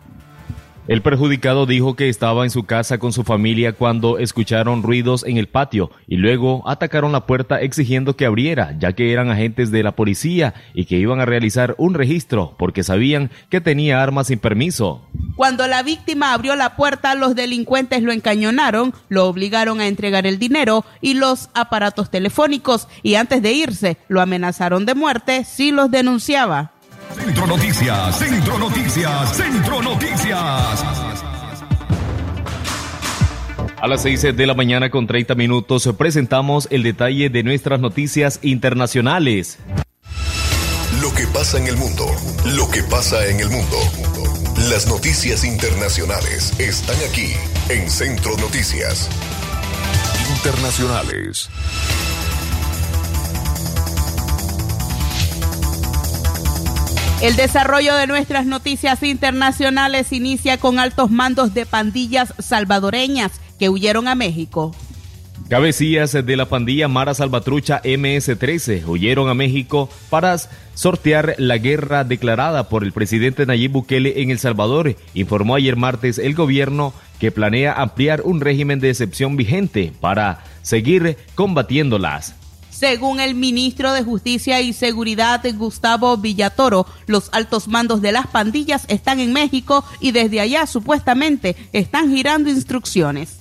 El 0.88 1.02
perjudicado 1.02 1.66
dijo 1.66 1.96
que 1.96 2.08
estaba 2.08 2.44
en 2.44 2.50
su 2.50 2.62
casa 2.62 2.98
con 2.98 3.12
su 3.12 3.24
familia 3.24 3.72
cuando 3.72 4.18
escucharon 4.18 4.84
ruidos 4.84 5.24
en 5.26 5.36
el 5.36 5.48
patio 5.48 5.90
y 6.06 6.16
luego 6.16 6.62
atacaron 6.68 7.10
la 7.10 7.26
puerta 7.26 7.60
exigiendo 7.60 8.14
que 8.14 8.24
abriera, 8.24 8.76
ya 8.78 8.92
que 8.92 9.12
eran 9.12 9.28
agentes 9.28 9.72
de 9.72 9.82
la 9.82 9.96
policía 9.96 10.54
y 10.74 10.84
que 10.84 10.96
iban 10.96 11.18
a 11.18 11.24
realizar 11.24 11.74
un 11.76 11.94
registro 11.94 12.54
porque 12.56 12.84
sabían 12.84 13.32
que 13.50 13.60
tenía 13.60 14.00
armas 14.00 14.28
sin 14.28 14.38
permiso. 14.38 15.02
Cuando 15.34 15.66
la 15.66 15.82
víctima 15.82 16.32
abrió 16.32 16.54
la 16.54 16.76
puerta, 16.76 17.16
los 17.16 17.34
delincuentes 17.34 18.04
lo 18.04 18.12
encañonaron, 18.12 18.94
lo 19.08 19.26
obligaron 19.26 19.80
a 19.80 19.88
entregar 19.88 20.24
el 20.24 20.38
dinero 20.38 20.84
y 21.00 21.14
los 21.14 21.50
aparatos 21.54 22.10
telefónicos 22.10 22.86
y 23.02 23.16
antes 23.16 23.42
de 23.42 23.52
irse 23.52 23.96
lo 24.06 24.20
amenazaron 24.20 24.86
de 24.86 24.94
muerte 24.94 25.42
si 25.42 25.72
los 25.72 25.90
denunciaba. 25.90 26.75
Centro 27.14 27.46
Noticias, 27.46 28.18
Centro 28.18 28.58
Noticias, 28.58 29.36
Centro 29.36 29.82
Noticias. 29.82 30.84
A 33.78 33.86
las 33.88 34.02
6 34.02 34.36
de 34.36 34.46
la 34.46 34.54
mañana 34.54 34.90
con 34.90 35.06
30 35.06 35.34
minutos 35.34 35.88
presentamos 35.96 36.66
el 36.70 36.82
detalle 36.82 37.30
de 37.30 37.42
nuestras 37.42 37.80
noticias 37.80 38.40
internacionales. 38.42 39.58
Lo 41.00 41.12
que 41.14 41.26
pasa 41.26 41.58
en 41.58 41.66
el 41.66 41.76
mundo, 41.76 42.06
lo 42.56 42.70
que 42.70 42.82
pasa 42.82 43.26
en 43.26 43.40
el 43.40 43.50
mundo. 43.50 43.76
Las 44.70 44.86
noticias 44.86 45.44
internacionales 45.44 46.58
están 46.58 46.96
aquí 47.08 47.32
en 47.68 47.88
Centro 47.90 48.36
Noticias. 48.38 49.08
Internacionales. 50.36 51.50
El 57.22 57.34
desarrollo 57.34 57.94
de 57.94 58.06
nuestras 58.06 58.44
noticias 58.44 59.02
internacionales 59.02 60.12
inicia 60.12 60.58
con 60.58 60.78
altos 60.78 61.10
mandos 61.10 61.54
de 61.54 61.64
pandillas 61.64 62.34
salvadoreñas 62.38 63.40
que 63.58 63.70
huyeron 63.70 64.06
a 64.06 64.14
México. 64.14 64.76
Cabecillas 65.48 66.12
de 66.12 66.36
la 66.36 66.46
pandilla 66.46 66.88
Mara 66.88 67.14
Salvatrucha 67.14 67.80
MS-13 67.82 68.86
huyeron 68.86 69.30
a 69.30 69.34
México 69.34 69.88
para 70.10 70.36
sortear 70.74 71.36
la 71.38 71.56
guerra 71.56 72.04
declarada 72.04 72.68
por 72.68 72.84
el 72.84 72.92
presidente 72.92 73.46
Nayib 73.46 73.72
Bukele 73.72 74.20
en 74.20 74.30
El 74.30 74.38
Salvador, 74.38 74.94
informó 75.14 75.54
ayer 75.54 75.76
martes 75.76 76.18
el 76.18 76.34
gobierno 76.34 76.92
que 77.18 77.32
planea 77.32 77.72
ampliar 77.72 78.20
un 78.22 78.42
régimen 78.42 78.78
de 78.78 78.90
excepción 78.90 79.36
vigente 79.38 79.90
para 80.00 80.44
seguir 80.60 81.16
combatiéndolas. 81.34 82.35
Según 82.76 83.20
el 83.20 83.34
ministro 83.34 83.94
de 83.94 84.02
Justicia 84.02 84.60
y 84.60 84.74
Seguridad 84.74 85.42
Gustavo 85.54 86.18
Villatoro, 86.18 86.86
los 87.06 87.30
altos 87.32 87.68
mandos 87.68 88.02
de 88.02 88.12
las 88.12 88.26
pandillas 88.26 88.84
están 88.88 89.18
en 89.18 89.32
México 89.32 89.82
y 89.98 90.12
desde 90.12 90.40
allá 90.40 90.66
supuestamente 90.66 91.56
están 91.72 92.14
girando 92.14 92.50
instrucciones. 92.50 93.38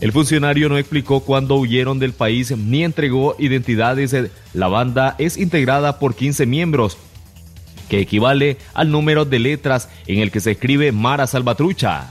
El 0.00 0.10
funcionario 0.10 0.70
no 0.70 0.78
explicó 0.78 1.20
cuándo 1.20 1.56
huyeron 1.56 1.98
del 1.98 2.14
país 2.14 2.56
ni 2.56 2.82
entregó 2.82 3.36
identidades. 3.38 4.16
La 4.54 4.68
banda 4.68 5.16
es 5.18 5.36
integrada 5.36 5.98
por 5.98 6.14
15 6.14 6.46
miembros, 6.46 6.96
que 7.90 8.00
equivale 8.00 8.56
al 8.72 8.90
número 8.90 9.26
de 9.26 9.38
letras 9.38 9.90
en 10.06 10.20
el 10.20 10.30
que 10.30 10.40
se 10.40 10.52
escribe 10.52 10.92
Mara 10.92 11.26
Salvatrucha. 11.26 12.10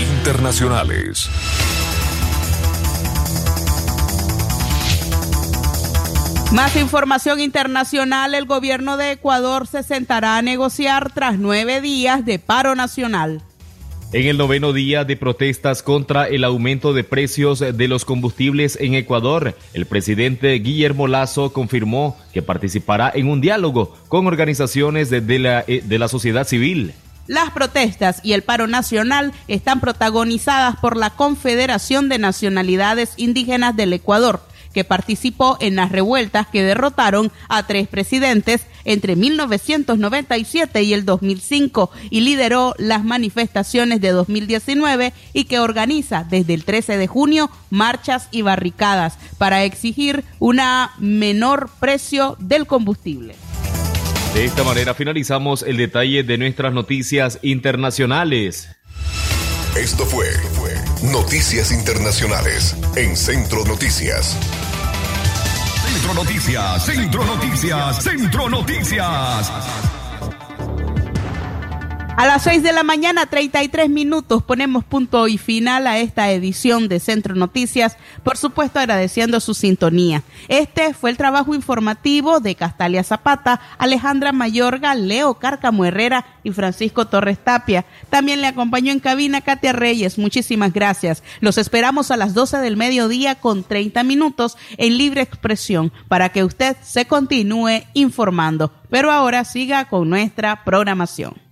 Internacionales. 0.00 1.28
Más 6.52 6.76
información 6.76 7.40
internacional, 7.40 8.34
el 8.34 8.44
gobierno 8.44 8.98
de 8.98 9.12
Ecuador 9.12 9.66
se 9.66 9.82
sentará 9.82 10.36
a 10.36 10.42
negociar 10.42 11.10
tras 11.14 11.38
nueve 11.38 11.80
días 11.80 12.26
de 12.26 12.38
paro 12.38 12.74
nacional. 12.74 13.40
En 14.12 14.26
el 14.26 14.36
noveno 14.36 14.74
día 14.74 15.04
de 15.06 15.16
protestas 15.16 15.82
contra 15.82 16.28
el 16.28 16.44
aumento 16.44 16.92
de 16.92 17.04
precios 17.04 17.60
de 17.60 17.88
los 17.88 18.04
combustibles 18.04 18.76
en 18.78 18.92
Ecuador, 18.92 19.56
el 19.72 19.86
presidente 19.86 20.52
Guillermo 20.52 21.08
Lazo 21.08 21.54
confirmó 21.54 22.18
que 22.34 22.42
participará 22.42 23.10
en 23.14 23.30
un 23.30 23.40
diálogo 23.40 23.96
con 24.08 24.26
organizaciones 24.26 25.08
de, 25.08 25.38
la, 25.38 25.64
eh, 25.66 25.82
de 25.82 25.98
la 25.98 26.08
sociedad 26.08 26.46
civil. 26.46 26.92
Las 27.26 27.50
protestas 27.52 28.20
y 28.22 28.34
el 28.34 28.42
paro 28.42 28.66
nacional 28.66 29.32
están 29.48 29.80
protagonizadas 29.80 30.76
por 30.76 30.98
la 30.98 31.08
Confederación 31.08 32.10
de 32.10 32.18
Nacionalidades 32.18 33.14
Indígenas 33.16 33.74
del 33.74 33.94
Ecuador, 33.94 34.42
que 34.72 34.84
participó 34.84 35.56
en 35.60 35.76
las 35.76 35.92
revueltas 35.92 36.46
que 36.46 36.62
derrotaron 36.62 37.30
a 37.48 37.66
tres 37.66 37.88
presidentes 37.88 38.66
entre 38.84 39.16
1997 39.16 40.82
y 40.82 40.92
el 40.92 41.04
2005 41.04 41.90
y 42.10 42.20
lideró 42.20 42.74
las 42.78 43.04
manifestaciones 43.04 44.00
de 44.00 44.10
2019 44.10 45.12
y 45.32 45.44
que 45.44 45.58
organiza 45.58 46.24
desde 46.28 46.54
el 46.54 46.64
13 46.64 46.96
de 46.96 47.06
junio 47.06 47.50
marchas 47.70 48.28
y 48.30 48.42
barricadas 48.42 49.18
para 49.38 49.64
exigir 49.64 50.24
una 50.38 50.92
menor 50.98 51.70
precio 51.80 52.36
del 52.38 52.66
combustible. 52.66 53.34
De 54.34 54.46
esta 54.46 54.64
manera 54.64 54.94
finalizamos 54.94 55.62
el 55.62 55.76
detalle 55.76 56.22
de 56.22 56.38
nuestras 56.38 56.72
noticias 56.72 57.38
internacionales. 57.42 58.70
Esto 59.76 60.04
fue, 60.04 60.26
Noticias 61.02 61.72
Internacionales 61.72 62.76
en 62.94 63.16
Centro 63.16 63.64
Noticias. 63.64 64.36
Centro 65.90 66.14
Noticias, 66.14 66.84
Centro 66.84 67.24
Noticias, 67.24 68.02
Centro 68.02 68.48
Noticias. 68.50 69.50
A 72.14 72.26
las 72.26 72.42
6 72.42 72.62
de 72.62 72.74
la 72.74 72.82
mañana, 72.82 73.24
33 73.24 73.88
minutos, 73.88 74.42
ponemos 74.42 74.84
punto 74.84 75.28
y 75.28 75.38
final 75.38 75.86
a 75.86 75.98
esta 75.98 76.30
edición 76.30 76.86
de 76.86 77.00
Centro 77.00 77.34
Noticias, 77.34 77.96
por 78.22 78.36
supuesto 78.36 78.78
agradeciendo 78.78 79.40
su 79.40 79.54
sintonía. 79.54 80.22
Este 80.48 80.92
fue 80.92 81.08
el 81.08 81.16
trabajo 81.16 81.54
informativo 81.54 82.38
de 82.38 82.54
Castalia 82.54 83.02
Zapata, 83.02 83.60
Alejandra 83.78 84.32
Mayorga, 84.32 84.94
Leo 84.94 85.34
Cárcamo 85.34 85.86
Herrera 85.86 86.26
y 86.44 86.52
Francisco 86.52 87.06
Torres 87.06 87.38
Tapia. 87.42 87.86
También 88.10 88.42
le 88.42 88.46
acompañó 88.46 88.92
en 88.92 89.00
cabina 89.00 89.40
Katia 89.40 89.72
Reyes. 89.72 90.18
Muchísimas 90.18 90.72
gracias. 90.72 91.22
Los 91.40 91.56
esperamos 91.56 92.10
a 92.10 92.18
las 92.18 92.34
12 92.34 92.58
del 92.58 92.76
mediodía 92.76 93.36
con 93.36 93.64
30 93.64 94.04
minutos 94.04 94.58
en 94.76 94.98
libre 94.98 95.22
expresión 95.22 95.92
para 96.08 96.28
que 96.28 96.44
usted 96.44 96.76
se 96.82 97.06
continúe 97.06 97.84
informando. 97.94 98.70
Pero 98.90 99.10
ahora 99.10 99.44
siga 99.44 99.86
con 99.86 100.10
nuestra 100.10 100.62
programación. 100.64 101.51